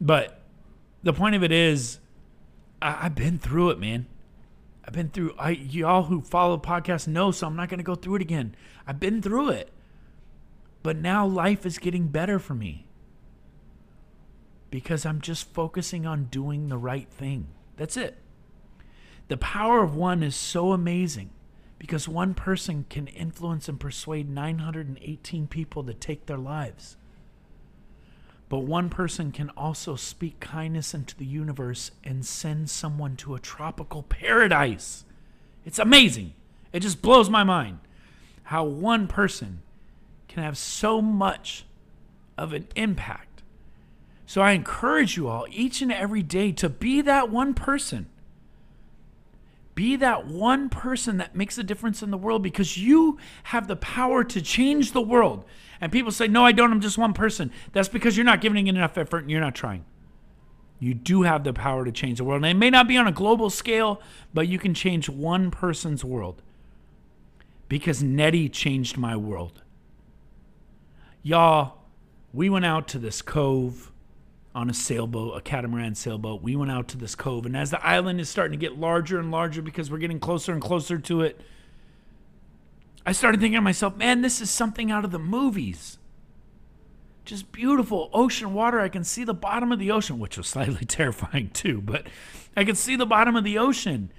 But 0.00 0.40
the 1.02 1.12
point 1.12 1.34
of 1.34 1.42
it 1.42 1.52
is, 1.52 1.98
I, 2.80 3.06
I've 3.06 3.14
been 3.14 3.38
through 3.38 3.70
it, 3.70 3.78
man. 3.78 4.06
I've 4.84 4.94
been 4.94 5.10
through. 5.10 5.34
I 5.38 5.50
y'all 5.50 6.04
who 6.04 6.22
follow 6.22 6.56
the 6.56 6.66
podcast 6.66 7.06
know, 7.06 7.30
so 7.30 7.46
I'm 7.46 7.56
not 7.56 7.68
to 7.68 7.82
go 7.82 7.94
through 7.94 8.16
it 8.16 8.22
again. 8.22 8.54
I've 8.86 8.98
been 8.98 9.20
through 9.20 9.50
it, 9.50 9.70
but 10.82 10.96
now 10.96 11.26
life 11.26 11.66
is 11.66 11.78
getting 11.78 12.08
better 12.08 12.38
for 12.38 12.54
me 12.54 12.86
because 14.70 15.04
I'm 15.04 15.20
just 15.20 15.52
focusing 15.52 16.06
on 16.06 16.24
doing 16.24 16.68
the 16.68 16.78
right 16.78 17.08
thing. 17.08 17.48
That's 17.76 17.96
it. 17.96 18.18
The 19.28 19.36
power 19.36 19.82
of 19.82 19.94
one 19.94 20.22
is 20.22 20.34
so 20.34 20.72
amazing 20.72 21.30
because 21.78 22.08
one 22.08 22.34
person 22.34 22.84
can 22.90 23.06
influence 23.08 23.68
and 23.68 23.80
persuade 23.80 24.28
918 24.28 25.46
people 25.46 25.84
to 25.84 25.94
take 25.94 26.26
their 26.26 26.38
lives. 26.38 26.96
But 28.48 28.60
one 28.60 28.90
person 28.90 29.30
can 29.30 29.50
also 29.50 29.94
speak 29.94 30.40
kindness 30.40 30.92
into 30.92 31.16
the 31.16 31.24
universe 31.24 31.92
and 32.02 32.26
send 32.26 32.68
someone 32.68 33.16
to 33.16 33.34
a 33.34 33.40
tropical 33.40 34.02
paradise. 34.02 35.04
It's 35.64 35.78
amazing. 35.78 36.34
It 36.72 36.80
just 36.80 37.00
blows 37.00 37.30
my 37.30 37.44
mind 37.44 37.78
how 38.44 38.64
one 38.64 39.06
person 39.06 39.62
can 40.30 40.42
have 40.42 40.56
so 40.56 41.02
much 41.02 41.64
of 42.38 42.52
an 42.52 42.66
impact. 42.76 43.42
So 44.26 44.40
I 44.40 44.52
encourage 44.52 45.16
you 45.16 45.28
all 45.28 45.46
each 45.50 45.82
and 45.82 45.92
every 45.92 46.22
day 46.22 46.52
to 46.52 46.68
be 46.68 47.00
that 47.02 47.30
one 47.30 47.52
person 47.52 48.06
be 49.80 49.96
that 49.96 50.26
one 50.26 50.68
person 50.68 51.16
that 51.16 51.34
makes 51.34 51.56
a 51.56 51.62
difference 51.62 52.02
in 52.02 52.10
the 52.10 52.18
world 52.18 52.42
because 52.42 52.76
you 52.76 53.16
have 53.44 53.66
the 53.66 53.76
power 53.76 54.22
to 54.22 54.42
change 54.42 54.92
the 54.92 55.00
world. 55.00 55.42
And 55.80 55.90
people 55.90 56.12
say, 56.12 56.28
No, 56.28 56.44
I 56.44 56.52
don't. 56.52 56.70
I'm 56.70 56.82
just 56.82 56.98
one 56.98 57.14
person. 57.14 57.50
That's 57.72 57.88
because 57.88 58.14
you're 58.14 58.26
not 58.26 58.42
giving 58.42 58.66
enough 58.66 58.98
effort 58.98 59.20
and 59.20 59.30
you're 59.30 59.40
not 59.40 59.54
trying. 59.54 59.86
You 60.80 60.92
do 60.92 61.22
have 61.22 61.44
the 61.44 61.54
power 61.54 61.86
to 61.86 61.92
change 61.92 62.18
the 62.18 62.24
world. 62.24 62.44
And 62.44 62.50
it 62.50 62.60
may 62.60 62.68
not 62.68 62.88
be 62.88 62.98
on 62.98 63.06
a 63.06 63.12
global 63.12 63.48
scale, 63.48 64.02
but 64.34 64.48
you 64.48 64.58
can 64.58 64.74
change 64.74 65.08
one 65.08 65.50
person's 65.50 66.04
world. 66.04 66.42
Because 67.68 68.02
Nettie 68.02 68.50
changed 68.50 68.98
my 68.98 69.16
world. 69.16 69.62
Y'all, 71.22 71.76
we 72.32 72.48
went 72.48 72.64
out 72.64 72.88
to 72.88 72.98
this 72.98 73.20
cove 73.20 73.92
on 74.54 74.70
a 74.70 74.74
sailboat, 74.74 75.36
a 75.36 75.40
catamaran 75.40 75.94
sailboat. 75.94 76.42
We 76.42 76.56
went 76.56 76.70
out 76.70 76.88
to 76.88 76.96
this 76.96 77.14
cove, 77.14 77.46
and 77.46 77.56
as 77.56 77.70
the 77.70 77.84
island 77.84 78.20
is 78.20 78.28
starting 78.28 78.58
to 78.58 78.66
get 78.66 78.78
larger 78.78 79.18
and 79.18 79.30
larger 79.30 79.60
because 79.60 79.90
we're 79.90 79.98
getting 79.98 80.18
closer 80.18 80.52
and 80.52 80.62
closer 80.62 80.98
to 80.98 81.20
it, 81.20 81.40
I 83.04 83.12
started 83.12 83.40
thinking 83.40 83.58
to 83.58 83.62
myself, 83.62 83.96
man, 83.96 84.22
this 84.22 84.40
is 84.40 84.50
something 84.50 84.90
out 84.90 85.04
of 85.04 85.10
the 85.10 85.18
movies. 85.18 85.98
Just 87.24 87.52
beautiful 87.52 88.10
ocean 88.12 88.54
water. 88.54 88.80
I 88.80 88.88
can 88.88 89.04
see 89.04 89.24
the 89.24 89.34
bottom 89.34 89.72
of 89.72 89.78
the 89.78 89.90
ocean, 89.90 90.18
which 90.18 90.38
was 90.38 90.46
slightly 90.48 90.86
terrifying 90.86 91.50
too, 91.50 91.80
but 91.82 92.06
I 92.56 92.64
could 92.64 92.78
see 92.78 92.96
the 92.96 93.06
bottom 93.06 93.36
of 93.36 93.44
the 93.44 93.58
ocean. 93.58 94.10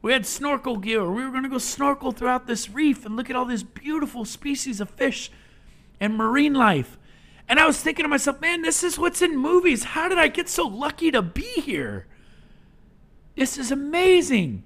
We 0.00 0.12
had 0.12 0.26
snorkel 0.26 0.76
gear. 0.76 1.04
We 1.10 1.24
were 1.24 1.30
going 1.30 1.42
to 1.42 1.48
go 1.48 1.58
snorkel 1.58 2.12
throughout 2.12 2.46
this 2.46 2.70
reef 2.70 3.04
and 3.04 3.16
look 3.16 3.28
at 3.28 3.36
all 3.36 3.44
these 3.44 3.62
beautiful 3.62 4.24
species 4.24 4.80
of 4.80 4.90
fish 4.90 5.30
and 6.00 6.16
marine 6.16 6.54
life. 6.54 6.98
And 7.48 7.60
I 7.60 7.66
was 7.66 7.80
thinking 7.80 8.02
to 8.04 8.08
myself, 8.08 8.40
man, 8.40 8.62
this 8.62 8.82
is 8.82 8.98
what's 8.98 9.22
in 9.22 9.36
movies. 9.36 9.84
How 9.84 10.08
did 10.08 10.18
I 10.18 10.28
get 10.28 10.48
so 10.48 10.66
lucky 10.66 11.10
to 11.10 11.22
be 11.22 11.60
here? 11.60 12.06
This 13.36 13.56
is 13.56 13.70
amazing. 13.70 14.64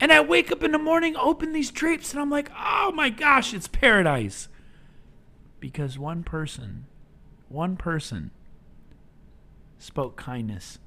And 0.00 0.12
I 0.12 0.20
wake 0.20 0.50
up 0.50 0.62
in 0.62 0.72
the 0.72 0.78
morning, 0.78 1.16
open 1.16 1.52
these 1.52 1.70
drapes, 1.70 2.12
and 2.12 2.20
I'm 2.20 2.30
like, 2.30 2.50
oh 2.56 2.92
my 2.92 3.10
gosh, 3.10 3.52
it's 3.52 3.68
paradise. 3.68 4.48
Because 5.60 5.98
one 5.98 6.22
person, 6.22 6.86
one 7.48 7.76
person 7.76 8.30
spoke 9.78 10.16
kindness 10.16 10.78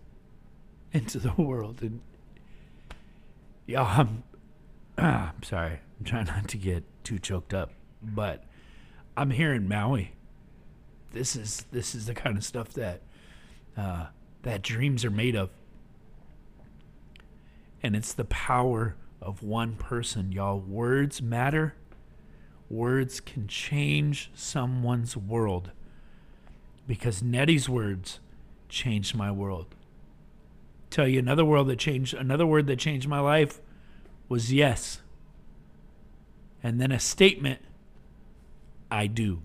into 0.91 1.19
the 1.19 1.33
world. 1.33 1.81
And 1.81 2.01
yeah, 3.65 3.83
I'm, 3.83 4.23
I'm 4.97 5.43
sorry. 5.43 5.79
I'm 5.99 6.05
trying 6.05 6.25
not 6.25 6.47
to 6.49 6.57
get 6.57 6.83
too 7.03 7.19
choked 7.19 7.53
up, 7.53 7.71
but 8.01 8.43
I'm 9.15 9.31
here 9.31 9.53
in 9.53 9.67
Maui 9.67 10.13
this 11.11 11.35
is 11.35 11.65
this 11.71 11.93
is 11.93 12.05
the 12.05 12.13
kind 12.13 12.37
of 12.37 12.43
stuff 12.43 12.69
that 12.73 13.01
uh, 13.77 14.07
that 14.43 14.61
dreams 14.61 15.05
are 15.05 15.11
made 15.11 15.35
of. 15.35 15.49
And 17.83 17.95
it's 17.95 18.13
the 18.13 18.25
power 18.25 18.95
of 19.21 19.43
one 19.43 19.75
person, 19.75 20.31
y'all. 20.31 20.59
Words 20.59 21.21
matter. 21.21 21.75
Words 22.69 23.19
can 23.19 23.47
change 23.47 24.31
someone's 24.33 25.17
world 25.17 25.71
because 26.87 27.21
Nettie's 27.21 27.67
words 27.67 28.19
changed 28.69 29.15
my 29.15 29.31
world. 29.31 29.75
Tell 30.89 31.07
you 31.07 31.19
another 31.19 31.43
world 31.43 31.67
that 31.67 31.79
changed 31.79 32.13
another 32.13 32.45
word 32.45 32.67
that 32.67 32.79
changed 32.79 33.07
my 33.07 33.19
life 33.19 33.59
was 34.29 34.53
yes. 34.53 35.01
And 36.63 36.79
then 36.79 36.91
a 36.91 36.99
statement 36.99 37.61
I 38.91 39.07
do. 39.07 39.41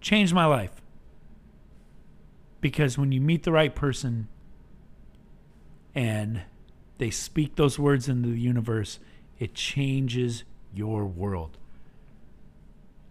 Changed 0.00 0.32
my 0.32 0.46
life. 0.46 0.80
Because 2.60 2.96
when 2.96 3.12
you 3.12 3.20
meet 3.20 3.42
the 3.42 3.52
right 3.52 3.74
person 3.74 4.28
and 5.94 6.42
they 6.98 7.10
speak 7.10 7.56
those 7.56 7.78
words 7.78 8.08
into 8.08 8.30
the 8.30 8.40
universe, 8.40 9.00
it 9.38 9.54
changes 9.54 10.44
your 10.72 11.04
world. 11.04 11.58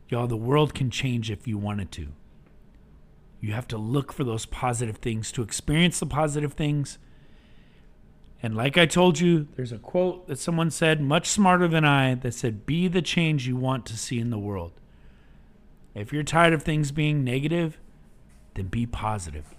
Y'all, 0.10 0.28
the 0.28 0.38
world 0.38 0.74
can 0.74 0.90
change 0.90 1.30
if 1.30 1.48
you 1.48 1.58
wanted 1.58 1.92
to. 1.92 2.08
You 3.40 3.54
have 3.54 3.68
to 3.70 3.78
look 3.78 4.14
for 4.14 4.24
those 4.24 4.46
positive 4.46 4.98
things 4.98 5.32
to 5.34 5.42
experience 5.42 6.00
the 6.00 6.06
positive 6.06 6.54
things. 6.54 6.98
And 8.42 8.56
like 8.56 8.78
I 8.78 8.86
told 8.86 9.20
you, 9.20 9.48
there's 9.56 9.72
a 9.72 9.78
quote 9.78 10.28
that 10.28 10.40
someone 10.40 10.72
said, 10.72 11.02
much 11.02 11.28
smarter 11.28 11.68
than 11.68 11.84
I, 11.84 12.16
that 12.16 12.34
said, 12.34 12.66
Be 12.66 12.88
the 12.88 13.02
change 13.02 13.48
you 13.48 13.56
want 13.56 13.86
to 13.88 13.98
see 13.98 14.20
in 14.20 14.30
the 14.30 14.38
world. 14.38 14.74
If 15.96 16.12
you're 16.12 16.24
tired 16.24 16.54
of 16.54 16.64
things 16.64 16.92
being 16.92 17.24
negative, 17.24 17.80
then 18.56 18.68
be 18.68 18.86
positive. 18.86 19.56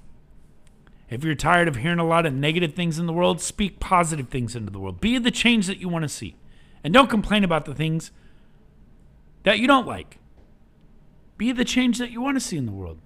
If 1.11 1.23
you're 1.23 1.35
tired 1.35 1.69
of 1.69 1.77
hearing 1.77 1.99
a 1.99 2.07
lot 2.07 2.27
of 2.27 2.33
negative 2.33 2.75
things 2.75 2.99
in 2.99 3.07
the 3.07 3.13
world, 3.13 3.41
speak 3.41 3.79
positive 3.79 4.29
things 4.29 4.57
into 4.57 4.73
the 4.73 4.81
world. 4.81 5.01
Be 5.01 5.19
the 5.19 5.31
change 5.31 5.67
that 5.67 5.79
you 5.79 5.89
want 5.89 6.03
to 6.03 6.09
see. 6.09 6.37
And 6.83 6.93
don't 6.93 7.11
complain 7.11 7.45
about 7.45 7.67
the 7.67 7.75
things 7.75 8.11
that 9.45 9.59
you 9.59 9.67
don't 9.67 9.87
like. 9.87 10.19
Be 11.37 11.53
the 11.53 11.65
change 11.65 11.99
that 11.99 12.11
you 12.11 12.21
want 12.21 12.37
to 12.37 12.41
see 12.41 12.57
in 12.57 12.67
the 12.67 12.73
world. 12.73 12.99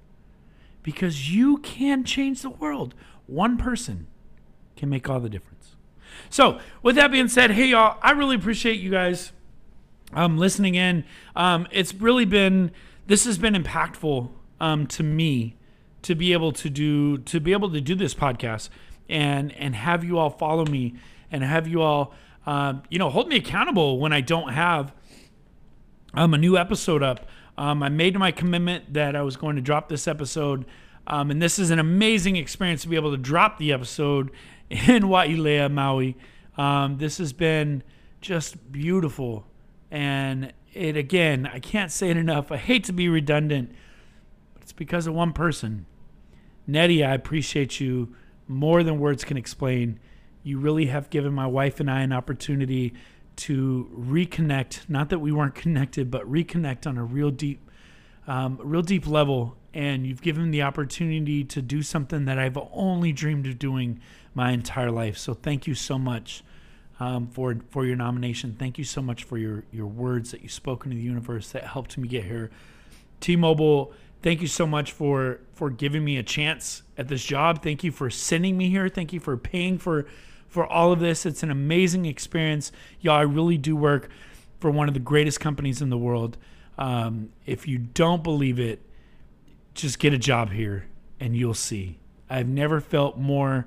Because 0.83 1.35
you 1.35 1.59
can 1.59 2.05
change 2.05 2.43
the 2.43 2.51
world. 2.51 2.95
One 3.27 3.57
person 3.59 4.07
can 4.77 4.89
make 4.89 5.09
all 5.09 5.21
the 5.21 5.29
difference. 5.29 5.77
So, 6.31 6.61
with 6.83 6.97
that 6.97 7.11
being 7.11 7.29
said, 7.29 7.51
hey, 7.53 7.67
y'all, 7.67 7.99
I 8.03 8.13
really 8.13 8.37
appreciate 8.37 8.81
you 8.81 8.91
guys 8.91 9.33
um, 10.13 10.39
listening 10.39 10.75
in. 10.75 11.05
Um, 11.37 11.67
it's 11.71 11.95
really 11.95 12.25
been, 12.25 12.71
this 13.09 13.25
has 13.25 13.39
been 13.39 13.55
impactful 13.55 14.31
um, 14.61 14.87
to 14.87 15.03
me 15.03 15.57
to 16.03 16.15
be 16.15 16.33
able 16.33 16.53
to 16.53 16.71
do 16.71 17.19
to 17.19 17.41
be 17.41 17.53
able 17.53 17.71
to 17.73 17.81
do 17.81 17.97
this 17.97 18.15
podcast 18.15 18.69
and 19.09 19.53
and 19.53 19.75
have 19.75 20.05
you 20.05 20.19
all 20.19 20.31
follow 20.31 20.65
me 20.67 20.95
and 21.33 21.43
have 21.43 21.67
you 21.67 21.83
all 21.83 22.15
um, 22.47 22.83
you 22.89 22.99
know 22.99 23.11
hold 23.11 23.29
me 23.29 23.37
accountable 23.37 23.99
when 23.99 24.13
I 24.13 24.21
don't 24.21 24.53
have 24.53 24.95
um, 26.15 26.35
a 26.35 26.39
new 26.39 26.57
episode 26.57 27.03
up. 27.03 27.27
Um, 27.57 27.83
I 27.83 27.89
made 27.89 28.17
my 28.19 28.31
commitment 28.31 28.95
that 28.95 29.17
I 29.17 29.23
was 29.23 29.37
going 29.37 29.57
to 29.57 29.63
drop 29.63 29.89
this 29.89 30.07
episode, 30.07 30.65
um, 31.07 31.31
and 31.31 31.43
this 31.43 31.59
is 31.59 31.71
an 31.71 31.79
amazing 31.79 32.37
experience 32.37 32.83
to 32.83 32.89
be 32.89 32.97
able 32.97 33.11
to 33.11 33.17
drop 33.17 33.59
the 33.59 33.73
episode 33.73 34.31
in 34.71 35.05
Wailea, 35.05 35.71
Maui. 35.71 36.17
Um, 36.57 36.99
this 36.99 37.19
has 37.19 37.33
been 37.33 37.83
just 38.21 38.71
beautiful, 38.71 39.45
and 39.91 40.53
it 40.79 40.97
again 40.97 41.49
I 41.53 41.59
can't 41.59 41.91
say 41.91 42.11
it 42.11 42.17
enough. 42.17 42.53
I 42.53 42.57
hate 42.57 42.85
to 42.85 42.93
be 42.93 43.09
redundant 43.09 43.73
but 44.55 44.63
it's 44.63 44.73
because 44.73 45.07
of 45.07 45.15
one 45.15 45.33
person. 45.33 45.87
Nettie, 46.67 47.03
I 47.03 47.15
appreciate 47.15 47.81
you 47.81 48.15
more 48.47 48.83
than 48.83 48.99
words 48.99 49.25
can 49.25 49.37
explain. 49.37 49.99
You 50.43 50.59
really 50.59 50.87
have 50.87 51.11
given 51.11 51.33
my 51.33 51.47
wife 51.47 51.81
and 51.81 51.91
I 51.91 52.01
an 52.03 52.13
opportunity 52.13 52.95
to 53.37 53.91
reconnect. 53.97 54.89
Not 54.89 55.11
that 55.11 55.19
we 55.19 55.33
weren't 55.33 55.55
connected, 55.55 56.11
but 56.11 56.31
reconnect 56.31 56.87
on 56.87 56.99
a 56.99 57.05
real 57.05 57.31
deep, 57.31 57.71
um, 58.27 58.59
real 58.63 58.83
deep 58.83 59.07
level. 59.07 59.57
And 59.75 60.07
you've 60.07 60.23
given 60.23 60.51
the 60.51 60.63
opportunity 60.63 61.45
to 61.45 61.63
do 61.63 61.83
something 61.83 62.25
that 62.25 62.39
I've 62.39 62.59
only 62.73 63.13
dreamed 63.13 63.47
of 63.47 63.59
doing 63.59 64.01
my 64.35 64.53
entire 64.53 64.91
life. 64.91 65.17
So 65.19 65.35
thank 65.35 65.67
you 65.67 65.75
so 65.75 65.99
much 65.99 66.43
um, 67.01 67.29
for 67.29 67.57
for 67.71 67.85
your 67.85 67.97
nomination. 67.97 68.57
Thank 68.59 68.79
you 68.79 68.85
so 68.85 69.01
much 69.03 69.25
for 69.25 69.39
your 69.39 69.65
your 69.73 69.87
words 69.87 70.31
that 70.31 70.43
you 70.43 70.49
spoke 70.49 70.85
into 70.85 70.97
the 70.97 71.03
universe 71.03 71.51
that 71.53 71.65
helped 71.65 71.97
me 71.99 72.09
get 72.09 72.25
here. 72.25 72.51
T-Mobile 73.21 73.93
thank 74.23 74.41
you 74.41 74.47
so 74.47 74.67
much 74.67 74.93
for 74.93 75.41
for 75.55 75.71
giving 75.71 76.05
me 76.05 76.17
a 76.17 76.23
chance 76.23 76.83
at 76.97 77.09
this 77.09 77.25
job. 77.25 77.63
Thank 77.63 77.85
you 77.85 77.93
for 77.93 78.11
sending 78.11 78.57
me 78.57 78.71
here. 78.71 78.89
Thank 78.89 79.13
you 79.13 79.21
for 79.21 79.37
paying 79.37 79.79
for 79.79 80.07
for 80.49 80.67
all 80.67 80.93
of 80.93 81.01
this. 81.01 81.27
It's 81.27 81.43
an 81.43 81.51
amazing 81.51 82.07
experience, 82.07 82.73
y'all. 83.01 83.17
I 83.17 83.23
really 83.23 83.59
do 83.59 83.77
work 83.77 84.09
for 84.61 84.71
one 84.71 84.89
of 84.89 84.95
the 84.95 85.01
greatest 85.01 85.41
companies 85.41 85.83
in 85.83 85.91
the 85.91 85.99
world. 85.99 86.37
Um, 86.79 87.31
if 87.45 87.69
you 87.69 87.79
don't 87.79 88.23
believe 88.23 88.59
it, 88.59 88.81
just 89.75 89.99
get 89.99 90.13
a 90.13 90.19
job 90.19 90.53
here 90.53 90.87
and 91.21 91.37
you'll 91.37 91.55
see. 91.55 91.99
I've 92.31 92.49
never 92.49 92.81
felt 92.81 93.19
more 93.19 93.67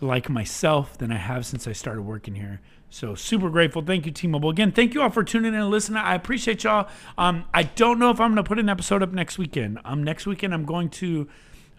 like 0.00 0.28
myself 0.28 0.96
than 0.98 1.10
I 1.10 1.16
have 1.16 1.44
since 1.46 1.66
I 1.66 1.72
started 1.72 2.02
working 2.02 2.34
here. 2.34 2.60
So 2.90 3.14
super 3.14 3.50
grateful. 3.50 3.82
Thank 3.82 4.06
you, 4.06 4.12
T-Mobile. 4.12 4.50
Again, 4.50 4.72
thank 4.72 4.94
you 4.94 5.02
all 5.02 5.10
for 5.10 5.22
tuning 5.22 5.52
in 5.52 5.60
and 5.60 5.70
listening. 5.70 5.98
I 5.98 6.14
appreciate 6.14 6.64
y'all. 6.64 6.88
Um, 7.18 7.44
I 7.52 7.64
don't 7.64 7.98
know 7.98 8.10
if 8.10 8.20
I'm 8.20 8.30
going 8.30 8.42
to 8.42 8.48
put 8.48 8.58
an 8.58 8.68
episode 8.68 9.02
up 9.02 9.12
next 9.12 9.36
weekend. 9.36 9.78
Um, 9.84 10.02
next 10.02 10.26
weekend 10.26 10.54
I'm 10.54 10.64
going 10.64 10.88
to 10.90 11.28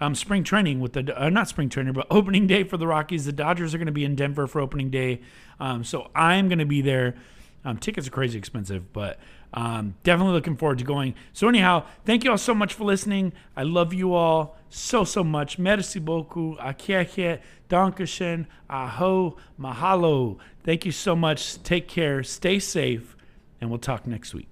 um, 0.02 0.14
spring 0.16 0.44
training 0.44 0.80
with 0.80 0.94
the 0.94 1.22
uh, 1.22 1.30
not 1.30 1.48
spring 1.48 1.70
training, 1.70 1.94
but 1.94 2.08
opening 2.12 2.46
day 2.46 2.64
for 2.64 2.78
the 2.78 2.88
Rockies. 2.88 3.26
The 3.26 3.32
Dodgers 3.32 3.74
are 3.74 3.78
going 3.78 3.88
to 3.88 3.92
be 3.92 4.06
in 4.06 4.16
Denver 4.16 4.48
for 4.48 4.62
opening 4.62 4.90
day. 4.90 5.22
Um, 5.60 5.84
so 5.84 6.12
I'm 6.16 6.48
going 6.48 6.60
to 6.60 6.66
be 6.66 6.82
there. 6.82 7.16
Um, 7.66 7.78
tickets 7.78 8.08
are 8.08 8.12
crazy 8.12 8.38
expensive, 8.38 8.94
but 8.94 9.20
um, 9.54 9.96
definitely 10.04 10.34
looking 10.34 10.56
forward 10.56 10.78
to 10.80 10.86
going. 10.86 11.16
So 11.34 11.48
anyhow, 11.48 11.86
thank 12.06 12.24
you 12.24 12.32
all 12.32 12.38
so 12.38 12.54
much 12.54 12.74
for 12.74 12.84
listening. 12.86 13.34
I 13.56 13.64
love 13.64 13.94
you 13.94 14.14
all 14.14 14.58
so 14.70 15.04
so 15.04 15.24
much. 15.24 15.60
Merci 15.60 16.00
beaucoup. 16.00 16.58
Akiake, 16.60 17.40
Dankeschön, 17.70 18.46
Aho, 18.70 19.38
Mahalo. 19.60 20.38
Thank 20.64 20.86
you 20.86 20.92
so 20.92 21.16
much. 21.16 21.62
Take 21.64 21.88
care. 21.88 22.24
Stay 22.24 22.60
safe, 22.60 23.16
and 23.60 23.70
we'll 23.70 23.80
talk 23.80 24.08
next 24.08 24.34
week. 24.34 24.48